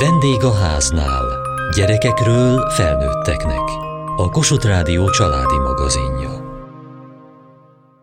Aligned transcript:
Vendég 0.00 0.42
a 0.42 0.54
háznál. 0.54 1.24
Gyerekekről 1.76 2.70
felnőtteknek. 2.70 3.60
A 4.16 4.28
Kossuth 4.30 4.66
Rádió 4.66 5.10
családi 5.10 5.58
magazinja. 5.58 6.30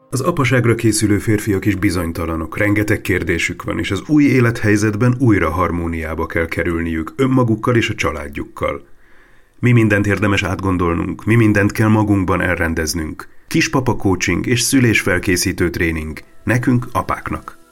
Az 0.09 0.21
apaságra 0.21 0.75
készülő 0.75 1.17
férfiak 1.17 1.65
is 1.65 1.75
bizonytalanok, 1.75 2.57
rengeteg 2.57 3.01
kérdésük 3.01 3.63
van, 3.63 3.79
és 3.79 3.91
az 3.91 4.01
új 4.07 4.23
élethelyzetben 4.23 5.15
újra 5.19 5.49
harmóniába 5.51 6.25
kell 6.25 6.45
kerülniük 6.45 7.13
önmagukkal 7.15 7.75
és 7.75 7.89
a 7.89 7.95
családjukkal. 7.95 8.85
Mi 9.59 9.71
mindent 9.71 10.07
érdemes 10.07 10.43
átgondolnunk, 10.43 11.25
mi 11.25 11.35
mindent 11.35 11.71
kell 11.71 11.89
magunkban 11.89 12.41
elrendeznünk. 12.41 13.27
Kispapa 13.47 13.95
coaching 13.95 14.45
és 14.45 14.61
szülésfelkészítő 14.61 15.69
tréning. 15.69 16.19
Nekünk, 16.43 16.87
apáknak. 16.91 17.64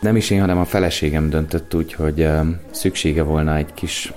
Nem 0.00 0.16
is 0.16 0.30
én, 0.30 0.40
hanem 0.40 0.58
a 0.58 0.64
feleségem 0.64 1.30
döntött 1.30 1.74
úgy, 1.74 1.92
hogy 1.92 2.28
szüksége 2.70 3.22
volna 3.22 3.56
egy 3.56 3.74
kis 3.74 4.12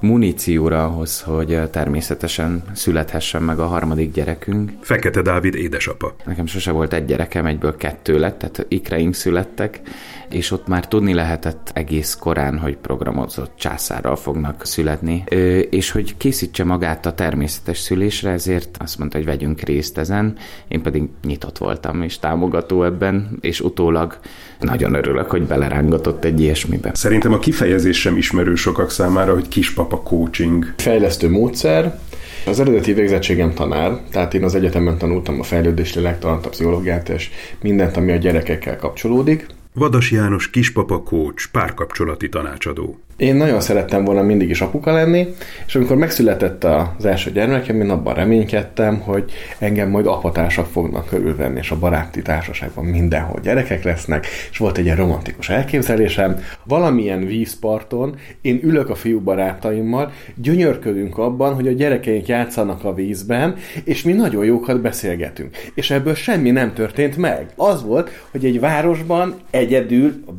munícióra 0.00 0.84
ahhoz, 0.84 1.20
hogy 1.20 1.70
természetesen 1.70 2.62
születhessen 2.72 3.42
meg 3.42 3.58
a 3.58 3.66
harmadik 3.66 4.12
gyerekünk. 4.12 4.72
Fekete 4.80 5.22
Dávid 5.22 5.54
édesapa. 5.54 6.14
Nekem 6.24 6.46
sose 6.46 6.70
volt 6.70 6.92
egy 6.92 7.04
gyerekem, 7.04 7.46
egyből 7.46 7.76
kettő 7.76 8.18
lett, 8.18 8.38
tehát 8.38 8.66
ikreim 8.68 9.12
születtek, 9.12 9.80
és 10.30 10.50
ott 10.50 10.66
már 10.66 10.88
tudni 10.88 11.14
lehetett 11.14 11.70
egész 11.74 12.14
korán, 12.14 12.58
hogy 12.58 12.76
programozott 12.76 13.52
császárral 13.56 14.16
fognak 14.16 14.64
születni, 14.64 15.24
és 15.70 15.90
hogy 15.90 16.16
készítse 16.16 16.64
magát 16.64 17.06
a 17.06 17.14
természetes 17.14 17.78
szülésre, 17.78 18.30
ezért 18.30 18.76
azt 18.78 18.98
mondta, 18.98 19.16
hogy 19.16 19.26
vegyünk 19.26 19.60
részt 19.60 19.98
ezen, 19.98 20.36
én 20.68 20.82
pedig 20.82 21.08
nyitott 21.22 21.58
voltam 21.58 22.02
és 22.02 22.18
támogató 22.18 22.84
ebben, 22.84 23.38
és 23.40 23.60
utólag 23.60 24.18
nagyon 24.60 24.94
örülök, 24.94 25.30
hogy 25.30 25.42
belerángatott 25.42 26.24
egy 26.24 26.40
ilyesmibe. 26.40 26.90
Szerintem 26.94 27.32
a 27.32 27.38
kifejezés 27.38 28.00
sem 28.00 28.16
ismerő 28.16 28.54
sokak 28.54 28.90
számára, 28.90 29.34
hogy 29.34 29.48
kispapa 29.48 29.87
coaching. 29.96 30.74
Fejlesztő 30.76 31.30
módszer, 31.30 31.98
az 32.46 32.60
eredeti 32.60 32.92
végzettségem 32.92 33.54
tanár, 33.54 34.00
tehát 34.10 34.34
én 34.34 34.44
az 34.44 34.54
egyetemen 34.54 34.98
tanultam 34.98 35.40
a 35.40 35.42
fejlődés 35.42 35.94
lélektant, 35.94 36.46
a 36.46 36.48
pszichológiát 36.48 37.08
és 37.08 37.30
mindent, 37.62 37.96
ami 37.96 38.12
a 38.12 38.16
gyerekekkel 38.16 38.76
kapcsolódik. 38.76 39.46
Vadas 39.74 40.10
János 40.10 40.50
kispapa 40.50 41.02
coach, 41.02 41.50
párkapcsolati 41.52 42.28
tanácsadó. 42.28 42.98
Én 43.18 43.34
nagyon 43.34 43.60
szerettem 43.60 44.04
volna 44.04 44.22
mindig 44.22 44.48
is 44.48 44.60
apuka 44.60 44.92
lenni, 44.92 45.26
és 45.66 45.74
amikor 45.74 45.96
megszületett 45.96 46.64
az 46.64 47.04
első 47.04 47.30
gyermekem, 47.30 47.80
én 47.80 47.90
abban 47.90 48.14
reménykedtem, 48.14 49.00
hogy 49.00 49.32
engem 49.58 49.90
majd 49.90 50.06
apatársak 50.06 50.66
fognak 50.66 51.08
körülvenni, 51.08 51.58
és 51.58 51.70
a 51.70 51.78
baráti 51.78 52.22
társaságban 52.22 52.84
mindenhol 52.84 53.40
gyerekek 53.42 53.84
lesznek, 53.84 54.26
és 54.50 54.58
volt 54.58 54.78
egy 54.78 54.84
ilyen 54.84 54.96
romantikus 54.96 55.48
elképzelésem. 55.48 56.40
Valamilyen 56.64 57.26
vízparton 57.26 58.16
én 58.40 58.60
ülök 58.62 58.90
a 58.90 58.94
fiú 58.94 59.20
barátaimmal, 59.20 60.12
gyönyörködünk 60.34 61.18
abban, 61.18 61.54
hogy 61.54 61.66
a 61.66 61.72
gyerekeink 61.72 62.26
játszanak 62.26 62.84
a 62.84 62.94
vízben, 62.94 63.56
és 63.84 64.02
mi 64.02 64.12
nagyon 64.12 64.44
jókat 64.44 64.80
beszélgetünk. 64.80 65.56
És 65.74 65.90
ebből 65.90 66.14
semmi 66.14 66.50
nem 66.50 66.72
történt 66.72 67.16
meg. 67.16 67.46
Az 67.56 67.84
volt, 67.84 68.10
hogy 68.30 68.44
egy 68.44 68.60
városban, 68.60 69.34
egyedül, 69.50 70.22
a 70.26 70.32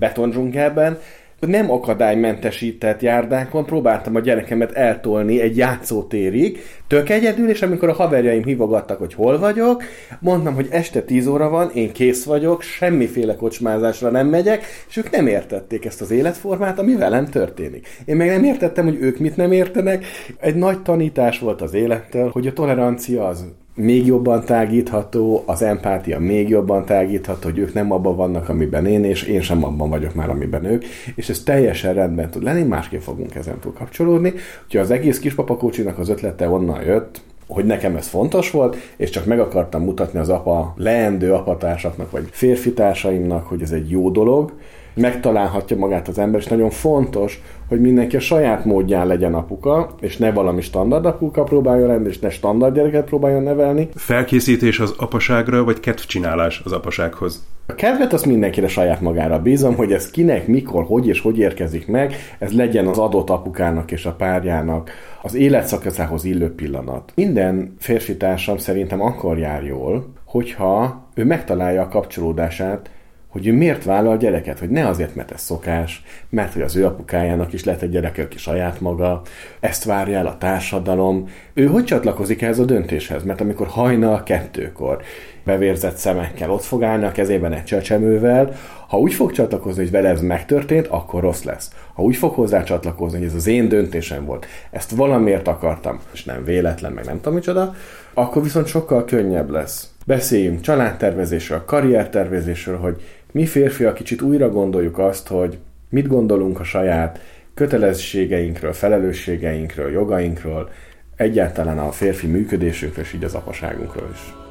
betonzsungelben 1.39 1.49
nem 1.49 1.71
akadálymentesített 1.71 3.01
járdákon 3.01 3.65
próbáltam 3.65 4.15
a 4.15 4.19
gyerekemet 4.19 4.71
eltolni 4.71 5.41
egy 5.41 5.57
játszótérig, 5.57 6.59
tök 6.87 7.09
egyedül, 7.09 7.49
és 7.49 7.61
amikor 7.61 7.89
a 7.89 7.93
haverjaim 7.93 8.43
hívogattak, 8.43 8.97
hogy 8.97 9.13
hol 9.13 9.39
vagyok, 9.39 9.83
mondtam, 10.19 10.55
hogy 10.55 10.67
este 10.71 11.01
10 11.01 11.27
óra 11.27 11.49
van, 11.49 11.71
én 11.73 11.91
kész 11.91 12.23
vagyok, 12.23 12.61
semmiféle 12.61 13.35
kocsmázásra 13.35 14.09
nem 14.09 14.27
megyek, 14.27 14.65
és 14.89 14.97
ők 14.97 15.09
nem 15.09 15.27
értették 15.27 15.85
ezt 15.85 16.01
az 16.01 16.11
életformát, 16.11 16.79
ami 16.79 16.95
velem 16.95 17.25
történik. 17.25 17.87
Én 18.05 18.15
meg 18.15 18.27
nem 18.27 18.43
értettem, 18.43 18.85
hogy 18.85 18.97
ők 19.01 19.19
mit 19.19 19.35
nem 19.35 19.51
értenek. 19.51 20.05
Egy 20.39 20.55
nagy 20.55 20.81
tanítás 20.81 21.39
volt 21.39 21.61
az 21.61 21.73
élettől, 21.73 22.29
hogy 22.29 22.47
a 22.47 22.53
tolerancia 22.53 23.27
az 23.27 23.45
még 23.79 24.05
jobban 24.05 24.45
tágítható, 24.45 25.43
az 25.45 25.61
empátia 25.61 26.19
még 26.19 26.49
jobban 26.49 26.85
tágítható, 26.85 27.49
hogy 27.49 27.57
ők 27.57 27.73
nem 27.73 27.91
abban 27.91 28.15
vannak, 28.15 28.49
amiben 28.49 28.85
én, 28.85 29.03
és 29.03 29.23
én 29.23 29.41
sem 29.41 29.63
abban 29.63 29.89
vagyok 29.89 30.13
már, 30.13 30.29
amiben 30.29 30.65
ők, 30.65 30.85
és 31.15 31.29
ez 31.29 31.43
teljesen 31.43 31.93
rendben 31.93 32.29
tud 32.29 32.43
lenni, 32.43 32.63
másképp 32.63 33.01
fogunk 33.01 33.35
ezen 33.35 33.59
túl 33.59 33.73
kapcsolódni. 33.73 34.33
Úgyhogy 34.65 34.81
az 34.81 34.91
egész 34.91 35.19
kispapakócsinak 35.19 35.99
az 35.99 36.09
ötlete 36.09 36.49
onnan 36.49 36.83
jött, 36.83 37.21
hogy 37.47 37.65
nekem 37.65 37.95
ez 37.95 38.07
fontos 38.07 38.51
volt, 38.51 38.75
és 38.97 39.09
csak 39.09 39.25
meg 39.25 39.39
akartam 39.39 39.83
mutatni 39.83 40.19
az 40.19 40.29
apa, 40.29 40.73
leendő 40.77 41.33
apatársaknak, 41.33 42.11
vagy 42.11 42.27
férfitársaimnak, 42.31 43.47
hogy 43.47 43.61
ez 43.61 43.71
egy 43.71 43.89
jó 43.89 44.09
dolog, 44.09 44.53
megtalálhatja 44.99 45.77
magát 45.77 46.07
az 46.07 46.19
ember, 46.19 46.39
és 46.39 46.47
nagyon 46.47 46.69
fontos, 46.69 47.41
hogy 47.67 47.81
mindenki 47.81 48.15
a 48.15 48.19
saját 48.19 48.65
módján 48.65 49.07
legyen 49.07 49.33
apuka, 49.33 49.95
és 49.99 50.17
ne 50.17 50.31
valami 50.31 50.61
standard 50.61 51.05
apuka 51.05 51.43
próbáljon 51.43 51.87
lenni, 51.87 52.07
és 52.07 52.19
ne 52.19 52.29
standard 52.29 52.75
gyereket 52.75 53.05
próbáljon 53.05 53.43
nevelni. 53.43 53.89
Felkészítés 53.95 54.79
az 54.79 54.93
apaságra, 54.97 55.63
vagy 55.63 55.79
kedvcsinálás 55.79 56.61
az 56.65 56.71
apasághoz? 56.71 57.47
A 57.65 57.75
kedvet 57.75 58.13
azt 58.13 58.25
mindenkire 58.25 58.67
saját 58.67 59.01
magára 59.01 59.41
bízom, 59.41 59.75
hogy 59.75 59.91
ez 59.91 60.11
kinek, 60.11 60.47
mikor, 60.47 60.83
hogy 60.83 61.07
és 61.07 61.21
hogy 61.21 61.37
érkezik 61.37 61.87
meg, 61.87 62.15
ez 62.39 62.51
legyen 62.51 62.87
az 62.87 62.97
adott 62.97 63.29
apukának 63.29 63.91
és 63.91 64.05
a 64.05 64.11
párjának 64.11 64.91
az 65.21 65.33
életszakaszához 65.33 66.23
illő 66.23 66.55
pillanat. 66.55 67.11
Minden 67.15 67.75
férfi 67.79 68.17
társam 68.17 68.57
szerintem 68.57 69.01
akkor 69.01 69.37
jár 69.37 69.63
jól, 69.63 70.13
hogyha 70.25 71.03
ő 71.13 71.25
megtalálja 71.25 71.81
a 71.81 71.87
kapcsolódását 71.87 72.89
hogy 73.29 73.47
ő 73.47 73.53
miért 73.53 73.83
vállal 73.83 74.17
gyereket, 74.17 74.59
hogy 74.59 74.69
ne 74.69 74.87
azért, 74.87 75.15
mert 75.15 75.31
ez 75.31 75.41
szokás, 75.41 76.03
mert 76.29 76.53
hogy 76.53 76.61
az 76.61 76.75
ő 76.75 76.85
apukájának 76.85 77.53
is 77.53 77.63
lehet 77.63 77.81
egy 77.81 77.89
gyereke, 77.89 78.21
aki 78.21 78.37
saját 78.37 78.79
maga, 78.79 79.21
ezt 79.59 79.83
várja 79.83 80.17
el 80.17 80.27
a 80.27 80.37
társadalom. 80.37 81.29
Ő 81.53 81.65
hogy 81.65 81.83
csatlakozik 81.83 82.41
ehhez 82.41 82.59
a 82.59 82.65
döntéshez? 82.65 83.23
Mert 83.23 83.41
amikor 83.41 83.67
hajnal 83.67 84.23
kettőkor 84.23 85.01
bevérzett 85.43 85.95
szemekkel 85.95 86.51
ott 86.51 86.63
fog 86.63 86.83
állni 86.83 87.05
a 87.05 87.11
kezében 87.11 87.53
egy 87.53 87.63
csecsemővel, 87.63 88.55
ha 88.87 88.99
úgy 88.99 89.13
fog 89.13 89.31
csatlakozni, 89.31 89.81
hogy 89.81 89.91
vele 89.91 90.09
ez 90.09 90.21
megtörtént, 90.21 90.87
akkor 90.87 91.21
rossz 91.21 91.43
lesz. 91.43 91.71
Ha 91.93 92.03
úgy 92.03 92.15
fog 92.15 92.33
hozzá 92.33 92.63
csatlakozni, 92.63 93.17
hogy 93.17 93.27
ez 93.27 93.33
az 93.33 93.47
én 93.47 93.67
döntésem 93.67 94.25
volt, 94.25 94.45
ezt 94.71 94.91
valamiért 94.91 95.47
akartam, 95.47 95.99
és 96.13 96.23
nem 96.23 96.43
véletlen, 96.43 96.91
meg 96.91 97.05
nem 97.05 97.15
tudom 97.15 97.33
micsoda, 97.33 97.75
akkor 98.13 98.43
viszont 98.43 98.67
sokkal 98.67 99.05
könnyebb 99.05 99.49
lesz. 99.49 99.89
Beszéljünk 100.05 100.61
családtervezésről, 100.61 101.65
karriertervezésről, 101.65 102.77
hogy 102.77 103.01
mi 103.31 103.45
férfiak 103.45 103.93
kicsit 103.93 104.21
újra 104.21 104.49
gondoljuk 104.49 104.97
azt, 104.97 105.27
hogy 105.27 105.57
mit 105.89 106.07
gondolunk 106.07 106.59
a 106.59 106.63
saját 106.63 107.19
kötelességeinkről, 107.53 108.73
felelősségeinkről, 108.73 109.91
jogainkról, 109.91 110.69
egyáltalán 111.15 111.79
a 111.79 111.91
férfi 111.91 112.27
működésünkről, 112.27 113.03
és 113.03 113.13
így 113.13 113.23
az 113.23 113.33
apaságunkról 113.33 114.09
is. 114.13 114.48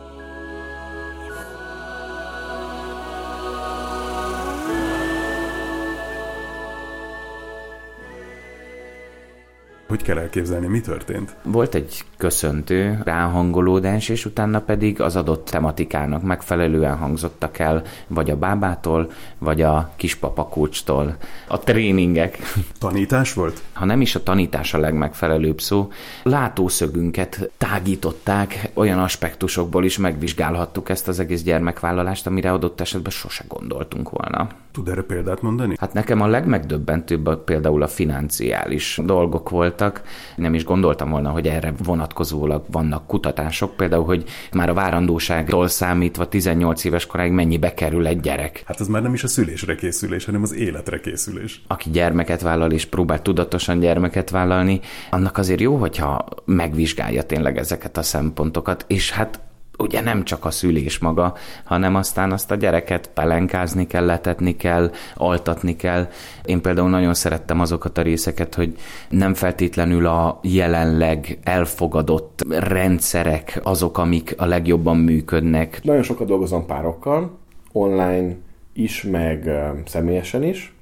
Hogy 9.88 10.02
kell 10.02 10.18
elképzelni, 10.18 10.66
mi 10.66 10.80
történt? 10.80 11.36
Volt 11.42 11.74
egy 11.74 12.04
köszöntő 12.16 13.00
ráhangolódás, 13.04 14.08
és 14.08 14.24
utána 14.24 14.60
pedig 14.60 15.00
az 15.00 15.16
adott 15.16 15.44
tematikának 15.44 16.22
megfelelően 16.22 16.96
hangzottak 16.96 17.58
el, 17.58 17.82
vagy 18.06 18.30
a 18.30 18.36
bábától, 18.36 19.10
vagy 19.38 19.62
a 19.62 19.92
kispapakócstól 19.96 21.16
a 21.48 21.58
tréningek. 21.58 22.38
Tanítás 22.78 23.32
volt? 23.32 23.62
Ha 23.72 23.84
nem 23.84 24.00
is 24.00 24.14
a 24.14 24.22
tanítás 24.22 24.74
a 24.74 24.78
legmegfelelőbb 24.78 25.60
szó, 25.60 25.90
látószögünket 26.22 27.50
tágították, 27.58 28.70
olyan 28.74 28.98
aspektusokból 28.98 29.84
is 29.84 29.98
megvizsgálhattuk 29.98 30.88
ezt 30.88 31.08
az 31.08 31.20
egész 31.20 31.42
gyermekvállalást, 31.42 32.26
amire 32.26 32.52
adott 32.52 32.80
esetben 32.80 33.12
sose 33.12 33.44
gondoltunk 33.48 34.10
volna. 34.10 34.48
Tud 34.72 34.88
erre 34.88 35.02
példát 35.02 35.42
mondani? 35.42 35.76
Hát 35.78 35.92
nekem 35.92 36.20
a 36.20 36.26
legmegdöbbentőbb 36.26 37.44
például 37.44 37.82
a 37.82 37.88
financiális 37.88 39.00
dolgok 39.04 39.48
voltak. 39.78 40.02
Nem 40.36 40.54
is 40.54 40.64
gondoltam 40.64 41.10
volna, 41.10 41.30
hogy 41.30 41.46
erre 41.46 41.72
vonatkozólag 41.84 42.64
vannak 42.70 43.06
kutatások, 43.06 43.76
például, 43.76 44.04
hogy 44.04 44.24
már 44.52 44.68
a 44.68 44.74
várandóságtól 44.74 45.68
számítva 45.68 46.28
18 46.28 46.84
éves 46.84 47.06
koráig 47.06 47.32
mennyibe 47.32 47.74
kerül 47.74 48.06
egy 48.06 48.20
gyerek. 48.20 48.62
Hát 48.66 48.80
az 48.80 48.88
már 48.88 49.02
nem 49.02 49.14
is 49.14 49.22
a 49.22 49.28
szülésre 49.28 49.74
készülés, 49.74 50.24
hanem 50.24 50.42
az 50.42 50.54
életre 50.54 51.00
készülés. 51.00 51.62
Aki 51.66 51.90
gyermeket 51.90 52.40
vállal 52.40 52.72
és 52.72 52.84
próbál 52.84 53.22
tudatosan 53.22 53.80
gyermeket 53.80 54.30
vállalni, 54.30 54.80
annak 55.10 55.38
azért 55.38 55.60
jó, 55.60 55.76
hogyha 55.76 56.28
megvizsgálja 56.44 57.22
tényleg 57.22 57.58
ezeket 57.58 57.96
a 57.96 58.02
szempontokat, 58.02 58.84
és 58.88 59.10
hát 59.10 59.40
ugye 59.78 60.00
nem 60.00 60.24
csak 60.24 60.44
a 60.44 60.50
szülés 60.50 60.98
maga, 60.98 61.34
hanem 61.64 61.94
aztán 61.94 62.32
azt 62.32 62.50
a 62.50 62.54
gyereket 62.54 63.10
pelenkázni 63.14 63.86
kell, 63.86 64.04
letetni 64.04 64.56
kell, 64.56 64.90
altatni 65.14 65.76
kell. 65.76 66.08
Én 66.44 66.60
például 66.60 66.88
nagyon 66.88 67.14
szerettem 67.14 67.60
azokat 67.60 67.98
a 67.98 68.02
részeket, 68.02 68.54
hogy 68.54 68.76
nem 69.08 69.34
feltétlenül 69.34 70.06
a 70.06 70.40
jelenleg 70.42 71.38
elfogadott 71.42 72.44
rendszerek 72.48 73.60
azok, 73.62 73.98
amik 73.98 74.34
a 74.36 74.44
legjobban 74.44 74.96
működnek. 74.96 75.80
Nagyon 75.82 76.02
sokat 76.02 76.26
dolgozom 76.26 76.66
párokkal, 76.66 77.38
online 77.72 78.36
is, 78.72 79.02
meg 79.02 79.50
személyesen 79.86 80.42
is. 80.42 80.72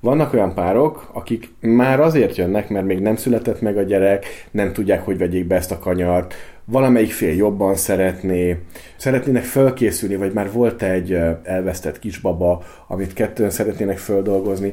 Vannak 0.00 0.32
olyan 0.32 0.54
párok, 0.54 1.10
akik 1.12 1.48
már 1.60 2.00
azért 2.00 2.36
jönnek, 2.36 2.68
mert 2.68 2.86
még 2.86 3.00
nem 3.00 3.16
született 3.16 3.60
meg 3.60 3.76
a 3.76 3.82
gyerek, 3.82 4.26
nem 4.50 4.72
tudják, 4.72 5.04
hogy 5.04 5.18
vegyék 5.18 5.46
be 5.46 5.54
ezt 5.54 5.72
a 5.72 5.78
kanyart, 5.78 6.34
valamelyik 6.70 7.12
fél 7.12 7.34
jobban 7.34 7.74
szeretné, 7.74 8.56
szeretnének 8.96 9.42
fölkészülni, 9.42 10.16
vagy 10.16 10.32
már 10.32 10.52
volt 10.52 10.82
egy 10.82 11.18
elvesztett 11.42 11.98
kisbaba, 11.98 12.62
amit 12.86 13.12
kettőn 13.12 13.50
szeretnének 13.50 13.98
földolgozni, 13.98 14.72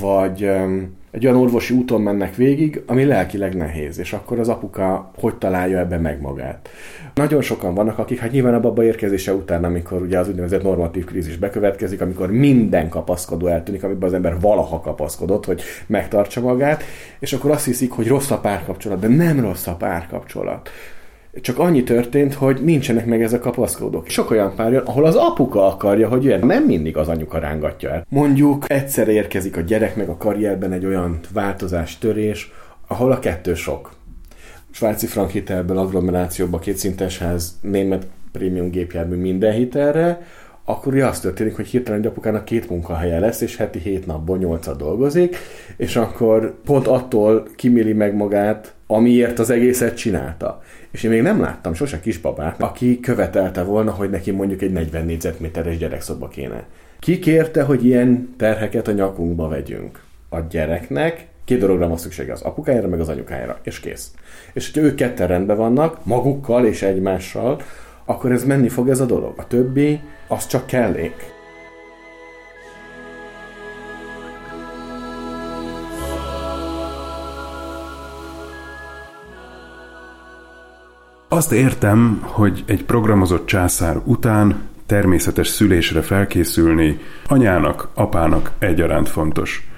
vagy 0.00 0.50
egy 1.10 1.26
olyan 1.26 1.38
orvosi 1.38 1.74
úton 1.74 2.00
mennek 2.00 2.34
végig, 2.34 2.82
ami 2.86 3.04
lelkileg 3.04 3.54
nehéz, 3.54 3.98
és 3.98 4.12
akkor 4.12 4.38
az 4.38 4.48
apuka 4.48 5.10
hogy 5.18 5.34
találja 5.34 5.78
ebbe 5.78 5.98
meg 5.98 6.20
magát. 6.20 6.68
Nagyon 7.14 7.42
sokan 7.42 7.74
vannak, 7.74 7.98
akik 7.98 8.18
hát 8.18 8.30
nyilván 8.30 8.54
a 8.54 8.60
baba 8.60 8.84
érkezése 8.84 9.34
után, 9.34 9.64
amikor 9.64 10.02
ugye 10.02 10.18
az 10.18 10.28
úgynevezett 10.28 10.62
normatív 10.62 11.04
krízis 11.04 11.36
bekövetkezik, 11.36 12.00
amikor 12.00 12.30
minden 12.30 12.88
kapaszkodó 12.88 13.46
eltűnik, 13.46 13.84
amiben 13.84 14.08
az 14.08 14.14
ember 14.14 14.40
valaha 14.40 14.80
kapaszkodott, 14.80 15.44
hogy 15.44 15.62
megtartsa 15.86 16.40
magát, 16.40 16.82
és 17.18 17.32
akkor 17.32 17.50
azt 17.50 17.64
hiszik, 17.64 17.90
hogy 17.90 18.08
rossz 18.08 18.30
a 18.30 18.38
párkapcsolat, 18.38 19.00
de 19.00 19.08
nem 19.08 19.40
rossz 19.40 19.66
a 19.66 19.74
párkapcsolat 19.74 20.70
csak 21.40 21.58
annyi 21.58 21.82
történt, 21.82 22.34
hogy 22.34 22.60
nincsenek 22.64 23.06
meg 23.06 23.22
ezek 23.22 23.40
a 23.40 23.50
kapaszkodók. 23.50 24.08
Sok 24.08 24.30
olyan 24.30 24.54
pár 24.54 24.72
jön, 24.72 24.82
ahol 24.84 25.04
az 25.04 25.14
apuka 25.14 25.66
akarja, 25.66 26.08
hogy 26.08 26.24
jöjjön. 26.24 26.46
Nem 26.46 26.64
mindig 26.64 26.96
az 26.96 27.08
anyuka 27.08 27.38
rángatja 27.38 27.90
el. 27.90 28.06
Mondjuk 28.08 28.64
egyszer 28.66 29.08
érkezik 29.08 29.56
a 29.56 29.60
gyerek 29.60 29.96
meg 29.96 30.08
a 30.08 30.16
karrierben 30.16 30.72
egy 30.72 30.86
olyan 30.86 31.20
változás, 31.32 31.98
törés, 31.98 32.52
ahol 32.86 33.12
a 33.12 33.18
kettő 33.18 33.54
sok. 33.54 33.92
Svájci 34.70 35.06
frank 35.06 35.30
hitelből 35.30 35.78
agglomerációba 35.78 36.58
kétszintes 36.58 37.18
ház, 37.18 37.58
német 37.60 38.06
prémium 38.32 38.70
gépjármű 38.70 39.16
minden 39.16 39.52
hitelre, 39.52 40.20
akkor 40.64 40.98
az 40.98 41.20
történik, 41.20 41.56
hogy 41.56 41.66
hirtelen 41.66 42.04
apukának 42.04 42.44
két 42.44 42.70
munkahelye 42.70 43.18
lesz, 43.18 43.40
és 43.40 43.56
heti 43.56 43.78
hét 43.78 44.06
napból 44.06 44.38
nyolcat 44.38 44.78
dolgozik, 44.78 45.36
és 45.76 45.96
akkor 45.96 46.54
pont 46.64 46.86
attól 46.86 47.48
kimili 47.56 47.92
meg 47.92 48.14
magát, 48.14 48.74
amiért 48.86 49.38
az 49.38 49.50
egészet 49.50 49.96
csinálta. 49.96 50.62
És 50.98 51.04
én 51.04 51.10
még 51.10 51.22
nem 51.22 51.40
láttam 51.40 51.74
sose 51.74 52.00
kisbabát, 52.00 52.62
aki 52.62 53.00
követelte 53.00 53.62
volna, 53.62 53.90
hogy 53.90 54.10
neki 54.10 54.30
mondjuk 54.30 54.62
egy 54.62 54.72
40 54.72 55.04
négyzetméteres 55.04 55.76
gyerekszoba 55.76 56.28
kéne. 56.28 56.64
Ki 56.98 57.18
kérte, 57.18 57.62
hogy 57.62 57.84
ilyen 57.84 58.34
terheket 58.36 58.88
a 58.88 58.92
nyakunkba 58.92 59.48
vegyünk? 59.48 60.02
A 60.28 60.40
gyereknek 60.40 61.26
két 61.44 61.58
dologra 61.58 61.88
van 61.88 61.96
szüksége, 61.96 62.32
az 62.32 62.42
apukájára, 62.42 62.88
meg 62.88 63.00
az 63.00 63.08
anyukájára, 63.08 63.58
és 63.62 63.80
kész. 63.80 64.12
És 64.52 64.72
hogyha 64.72 64.88
ők 64.88 64.94
ketten 64.94 65.26
rendben 65.26 65.56
vannak, 65.56 66.04
magukkal 66.04 66.66
és 66.66 66.82
egymással, 66.82 67.62
akkor 68.04 68.32
ez 68.32 68.44
menni 68.44 68.68
fog 68.68 68.88
ez 68.88 69.00
a 69.00 69.06
dolog. 69.06 69.32
A 69.36 69.46
többi, 69.46 70.00
az 70.28 70.46
csak 70.46 70.66
kellék. 70.66 71.37
Azt 81.38 81.52
értem, 81.52 82.20
hogy 82.22 82.64
egy 82.66 82.84
programozott 82.84 83.46
császár 83.46 84.00
után 84.04 84.68
természetes 84.86 85.48
szülésre 85.48 86.02
felkészülni 86.02 86.98
anyának, 87.26 87.88
apának 87.94 88.52
egyaránt 88.58 89.08
fontos. 89.08 89.68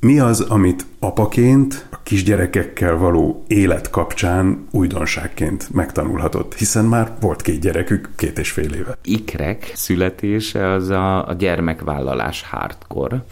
Mi 0.00 0.18
az, 0.18 0.40
amit 0.40 0.86
apaként 0.98 1.86
a 1.90 2.02
kisgyerekekkel 2.02 2.96
való 2.96 3.44
élet 3.46 3.90
kapcsán 3.90 4.66
újdonságként 4.70 5.74
megtanulhatott, 5.74 6.54
hiszen 6.54 6.84
már 6.84 7.12
volt 7.20 7.42
két 7.42 7.60
gyerekük 7.60 8.08
két 8.16 8.38
és 8.38 8.50
fél 8.50 8.72
éve. 8.72 8.98
Ikrek 9.02 9.72
születése 9.74 10.68
az 10.68 10.88
a, 10.88 11.28
a 11.28 11.32
gyermekvállalás 11.32 12.42
hardcore. 12.50 13.24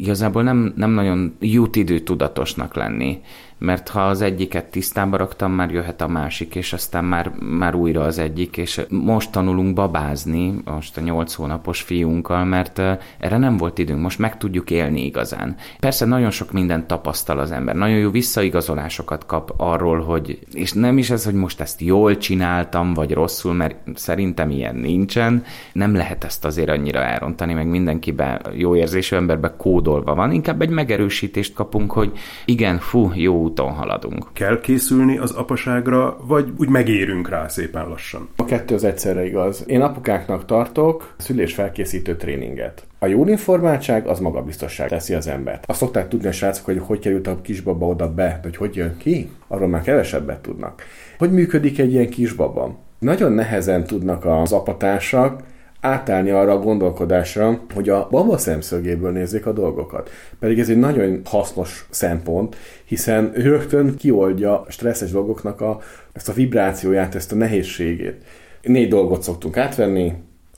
Igazából 0.00 0.42
nem, 0.42 0.72
nem 0.76 0.90
nagyon 0.90 1.36
jut 1.40 1.76
idő 1.76 1.98
tudatosnak 1.98 2.74
lenni 2.74 3.20
mert 3.62 3.88
ha 3.88 4.00
az 4.00 4.20
egyiket 4.20 4.64
tisztába 4.64 5.16
raktam, 5.16 5.52
már 5.52 5.70
jöhet 5.70 6.00
a 6.00 6.08
másik, 6.08 6.54
és 6.54 6.72
aztán 6.72 7.04
már, 7.04 7.32
már 7.40 7.74
újra 7.74 8.02
az 8.02 8.18
egyik, 8.18 8.56
és 8.56 8.80
most 8.88 9.30
tanulunk 9.30 9.74
babázni, 9.74 10.54
most 10.64 10.96
a 10.96 11.00
nyolc 11.00 11.34
hónapos 11.34 11.80
fiunkkal, 11.80 12.44
mert 12.44 12.78
erre 13.18 13.38
nem 13.38 13.56
volt 13.56 13.78
időnk, 13.78 14.02
most 14.02 14.18
meg 14.18 14.38
tudjuk 14.38 14.70
élni 14.70 15.04
igazán. 15.04 15.56
Persze 15.80 16.04
nagyon 16.04 16.30
sok 16.30 16.52
mindent 16.52 16.86
tapasztal 16.86 17.38
az 17.38 17.50
ember, 17.50 17.74
nagyon 17.74 17.96
jó 17.98 18.10
visszaigazolásokat 18.10 19.26
kap 19.26 19.54
arról, 19.56 20.00
hogy, 20.00 20.38
és 20.52 20.72
nem 20.72 20.98
is 20.98 21.10
ez, 21.10 21.24
hogy 21.24 21.34
most 21.34 21.60
ezt 21.60 21.80
jól 21.80 22.16
csináltam, 22.16 22.94
vagy 22.94 23.12
rosszul, 23.12 23.52
mert 23.52 23.76
szerintem 23.94 24.50
ilyen 24.50 24.76
nincsen, 24.76 25.44
nem 25.72 25.94
lehet 25.94 26.24
ezt 26.24 26.44
azért 26.44 26.68
annyira 26.68 27.02
elrontani, 27.02 27.52
meg 27.52 27.66
mindenkiben 27.66 28.40
jó 28.54 28.76
érzésű 28.76 29.16
emberbe 29.16 29.54
kódolva 29.82 30.14
van, 30.14 30.32
inkább 30.32 30.62
egy 30.62 30.68
megerősítést 30.68 31.54
kapunk, 31.54 31.92
hogy 31.92 32.12
igen, 32.44 32.78
fú, 32.78 33.10
jó 33.14 33.40
úton 33.40 33.70
haladunk. 33.72 34.26
Kell 34.32 34.60
készülni 34.60 35.18
az 35.18 35.30
apaságra, 35.30 36.16
vagy 36.26 36.52
úgy 36.58 36.68
megérünk 36.68 37.28
rá 37.28 37.48
szépen 37.48 37.88
lassan? 37.88 38.28
A 38.36 38.44
kettő 38.44 38.74
az 38.74 38.84
egyszerre 38.84 39.24
igaz. 39.24 39.64
Én 39.66 39.80
apukáknak 39.80 40.44
tartok 40.44 41.14
szülésfelkészítő 41.16 42.16
tréninget. 42.16 42.86
A 42.98 43.06
jó 43.06 43.26
informáltság 43.26 44.06
az 44.06 44.20
magabiztosság 44.20 44.88
teszi 44.88 45.14
az 45.14 45.26
embert. 45.26 45.64
Azt 45.66 45.78
szokták 45.78 46.08
tudni 46.08 46.28
a 46.28 46.32
srácok, 46.32 46.64
hogy 46.64 46.78
hogy 46.78 46.98
került 46.98 47.26
a 47.26 47.40
kisbaba 47.42 47.86
oda 47.86 48.14
be, 48.14 48.38
hogy 48.42 48.56
hogy 48.56 48.76
jön 48.76 48.96
ki, 48.96 49.30
arról 49.48 49.68
már 49.68 49.82
kevesebbet 49.82 50.40
tudnak. 50.40 50.82
Hogy 51.18 51.32
működik 51.32 51.78
egy 51.78 51.92
ilyen 51.92 52.08
kisbaba? 52.08 52.76
Nagyon 52.98 53.32
nehezen 53.32 53.84
tudnak 53.84 54.24
az 54.24 54.52
apatársak 54.52 55.42
átállni 55.82 56.30
arra 56.30 56.52
a 56.52 56.58
gondolkodásra, 56.58 57.60
hogy 57.74 57.88
a 57.88 58.08
baba 58.10 58.38
szemszögéből 58.38 59.10
nézzék 59.10 59.46
a 59.46 59.52
dolgokat. 59.52 60.10
Pedig 60.38 60.58
ez 60.58 60.68
egy 60.68 60.78
nagyon 60.78 61.20
hasznos 61.24 61.86
szempont, 61.90 62.56
hiszen 62.84 63.32
rögtön 63.34 63.96
kioldja 63.96 64.60
a 64.60 64.70
stresszes 64.70 65.10
dolgoknak 65.10 65.60
a, 65.60 65.80
ezt 66.12 66.28
a 66.28 66.32
vibrációját, 66.32 67.14
ezt 67.14 67.32
a 67.32 67.36
nehézségét. 67.36 68.24
Négy 68.62 68.88
dolgot 68.88 69.22
szoktunk 69.22 69.56
átvenni, 69.56 70.12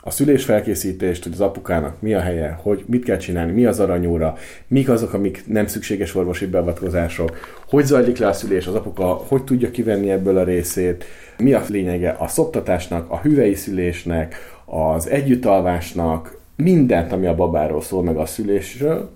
a 0.07 0.11
szülésfelkészítést, 0.11 1.23
hogy 1.23 1.33
az 1.33 1.41
apukának 1.41 2.01
mi 2.01 2.15
a 2.15 2.21
helye, 2.21 2.59
hogy 2.63 2.85
mit 2.87 3.05
kell 3.05 3.17
csinálni, 3.17 3.53
mi 3.53 3.65
az 3.65 3.81
aranyóra, 3.81 4.37
mik 4.67 4.89
azok, 4.89 5.13
amik 5.13 5.45
nem 5.47 5.67
szükséges 5.67 6.15
orvosi 6.15 6.47
beavatkozások, 6.47 7.37
hogy 7.69 7.85
zajlik 7.85 8.19
le 8.19 8.27
a 8.27 8.33
szülés, 8.33 8.67
az 8.67 8.75
apuka 8.75 9.05
hogy 9.05 9.45
tudja 9.45 9.71
kivenni 9.71 10.11
ebből 10.11 10.39
a 10.39 10.45
részét, 10.45 11.05
mi 11.39 11.53
a 11.53 11.63
lényege 11.69 12.17
a 12.19 12.29
szoptatásnak, 12.29 13.11
a 13.11 13.19
hüvei 13.19 13.55
szülésnek, 13.55 14.35
az 14.65 15.09
együttalvásnak, 15.09 16.39
mindent, 16.57 17.13
ami 17.13 17.27
a 17.27 17.35
babáról 17.35 17.83
szól, 17.83 18.03
meg 18.03 18.17
a 18.17 18.27
szülésről. 18.27 19.11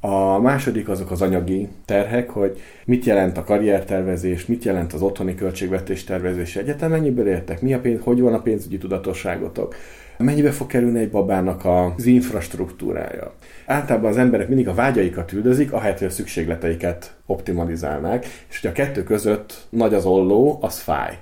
A 0.00 0.38
második 0.38 0.88
azok 0.88 1.10
az 1.10 1.22
anyagi 1.22 1.68
terhek, 1.84 2.30
hogy 2.30 2.60
mit 2.84 3.04
jelent 3.04 3.38
a 3.38 3.44
karriertervezés, 3.44 4.46
mit 4.46 4.64
jelent 4.64 4.92
az 4.92 5.02
otthoni 5.02 5.34
költségvetés 5.34 6.04
tervezés, 6.04 6.56
egyetem 6.56 6.90
mennyiből 6.90 7.28
értek, 7.28 7.60
mi 7.60 7.74
a 7.74 7.80
pénz, 7.80 8.00
hogy 8.02 8.20
van 8.20 8.34
a 8.34 8.42
pénzügyi 8.42 8.78
tudatosságotok, 8.78 9.74
mennyibe 10.24 10.50
fog 10.50 10.66
kerülni 10.66 10.98
egy 10.98 11.10
babának 11.10 11.64
az 11.64 12.06
infrastruktúrája. 12.06 13.34
Általában 13.66 14.10
az 14.10 14.16
emberek 14.16 14.48
mindig 14.48 14.68
a 14.68 14.74
vágyaikat 14.74 15.32
üldözik, 15.32 15.72
ahelyett, 15.72 15.98
hogy 15.98 16.06
a 16.06 16.10
szükségleteiket 16.10 17.16
optimalizálnák, 17.26 18.26
és 18.50 18.60
hogy 18.60 18.70
a 18.70 18.74
kettő 18.74 19.02
között 19.02 19.66
nagy 19.68 19.94
az 19.94 20.04
olló, 20.04 20.58
az 20.60 20.78
fáj. 20.78 21.18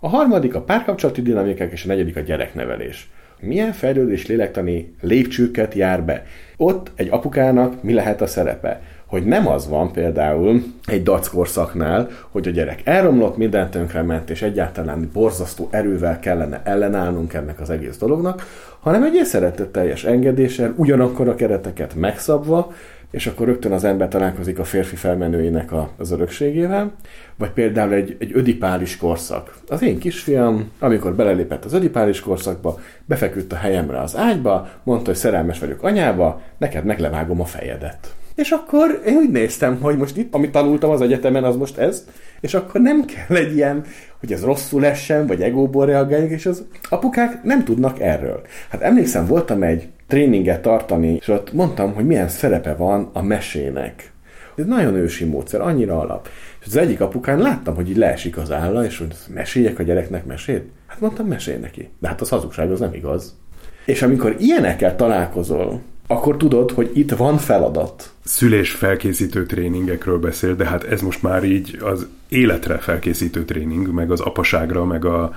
A 0.00 0.08
harmadik 0.08 0.54
a 0.54 0.62
párkapcsolati 0.62 1.22
dinamikák, 1.22 1.72
és 1.72 1.84
a 1.84 1.88
negyedik 1.88 2.16
a 2.16 2.20
gyereknevelés 2.20 3.10
milyen 3.40 3.72
fejlődés 3.72 4.26
lélektani 4.26 4.94
lépcsőket 5.00 5.74
jár 5.74 6.04
be. 6.04 6.24
Ott 6.56 6.90
egy 6.94 7.08
apukának 7.10 7.82
mi 7.82 7.92
lehet 7.92 8.20
a 8.20 8.26
szerepe? 8.26 8.80
Hogy 9.08 9.24
nem 9.24 9.48
az 9.48 9.68
van 9.68 9.92
például 9.92 10.62
egy 10.86 11.02
dackorszaknál, 11.02 12.08
hogy 12.30 12.48
a 12.48 12.50
gyerek 12.50 12.80
elromlott, 12.84 13.36
minden 13.36 13.68
ment, 14.06 14.30
és 14.30 14.42
egyáltalán 14.42 15.10
borzasztó 15.12 15.68
erővel 15.70 16.18
kellene 16.18 16.60
ellenállnunk 16.64 17.32
ennek 17.32 17.60
az 17.60 17.70
egész 17.70 17.96
dolognak, 17.96 18.42
hanem 18.80 19.02
egy 19.02 19.24
szeretetteljes 19.24 20.04
engedéssel, 20.04 20.74
ugyanakkor 20.76 21.28
a 21.28 21.34
kereteket 21.34 21.94
megszabva, 21.94 22.72
és 23.10 23.26
akkor 23.26 23.46
rögtön 23.46 23.72
az 23.72 23.84
ember 23.84 24.08
találkozik 24.08 24.58
a 24.58 24.64
férfi 24.64 24.96
felmenőinek 24.96 25.72
a, 25.72 25.90
az 25.98 26.10
örökségével, 26.10 26.92
vagy 27.36 27.50
például 27.50 27.92
egy, 27.92 28.16
egy 28.18 28.30
ödipális 28.34 28.96
korszak. 28.96 29.54
Az 29.68 29.82
én 29.82 29.98
kisfiam, 29.98 30.70
amikor 30.78 31.14
belelépett 31.14 31.64
az 31.64 31.72
ödipális 31.72 32.20
korszakba, 32.20 32.78
befeküdt 33.04 33.52
a 33.52 33.56
helyemre 33.56 34.00
az 34.00 34.16
ágyba, 34.16 34.68
mondta, 34.82 35.06
hogy 35.06 35.16
szerelmes 35.16 35.58
vagyok 35.58 35.82
anyába, 35.82 36.40
neked 36.58 36.84
meglevágom 36.84 37.40
a 37.40 37.44
fejedet. 37.44 38.17
És 38.38 38.50
akkor 38.50 39.02
én 39.06 39.16
úgy 39.16 39.30
néztem, 39.30 39.80
hogy 39.80 39.96
most 39.96 40.16
itt, 40.16 40.34
amit 40.34 40.50
tanultam 40.50 40.90
az 40.90 41.00
egyetemen, 41.00 41.44
az 41.44 41.56
most 41.56 41.76
ez, 41.76 42.04
és 42.40 42.54
akkor 42.54 42.80
nem 42.80 43.04
kell 43.04 43.36
egy 43.36 43.54
ilyen 43.54 43.84
hogy 44.20 44.32
ez 44.32 44.44
rosszul 44.44 44.86
essen, 44.86 45.26
vagy 45.26 45.42
egóból 45.42 45.86
reagáljuk, 45.86 46.30
és 46.30 46.46
az 46.46 46.64
apukák 46.88 47.42
nem 47.42 47.64
tudnak 47.64 48.00
erről. 48.00 48.42
Hát 48.68 48.80
emlékszem, 48.80 49.26
voltam 49.26 49.62
egy 49.62 49.88
tréninget 50.06 50.62
tartani, 50.62 51.14
és 51.14 51.28
ott 51.28 51.52
mondtam, 51.52 51.94
hogy 51.94 52.06
milyen 52.06 52.28
szerepe 52.28 52.74
van 52.74 53.10
a 53.12 53.22
mesének. 53.22 54.12
Ez 54.56 54.64
nagyon 54.66 54.94
ősi 54.94 55.24
módszer, 55.24 55.60
annyira 55.60 56.00
alap. 56.00 56.28
És 56.60 56.66
az 56.66 56.76
egyik 56.76 57.00
apukán 57.00 57.38
láttam, 57.38 57.74
hogy 57.74 57.90
így 57.90 57.96
leesik 57.96 58.36
az 58.36 58.52
álla, 58.52 58.84
és 58.84 58.98
hogy 58.98 59.14
meséljek 59.34 59.78
a 59.78 59.82
gyereknek 59.82 60.24
mesét? 60.24 60.70
Hát 60.86 61.00
mondtam, 61.00 61.26
mesélj 61.26 61.58
neki. 61.58 61.88
De 61.98 62.08
hát 62.08 62.20
az 62.20 62.28
hazugság, 62.28 62.70
az 62.70 62.80
nem 62.80 62.94
igaz. 62.94 63.36
És 63.84 64.02
amikor 64.02 64.36
ilyenekkel 64.38 64.96
találkozol, 64.96 65.80
akkor 66.10 66.36
tudod, 66.36 66.70
hogy 66.70 66.90
itt 66.94 67.10
van 67.10 67.36
feladat. 67.38 68.10
Szülés 68.24 68.70
felkészítő 68.70 69.46
tréningekről 69.46 70.18
beszél, 70.18 70.54
de 70.54 70.64
hát 70.64 70.84
ez 70.84 71.00
most 71.00 71.22
már 71.22 71.44
így 71.44 71.78
az 71.80 72.06
életre 72.28 72.78
felkészítő 72.78 73.44
tréning, 73.44 73.92
meg 73.92 74.10
az 74.10 74.20
apaságra, 74.20 74.84
meg 74.84 75.04
a 75.04 75.34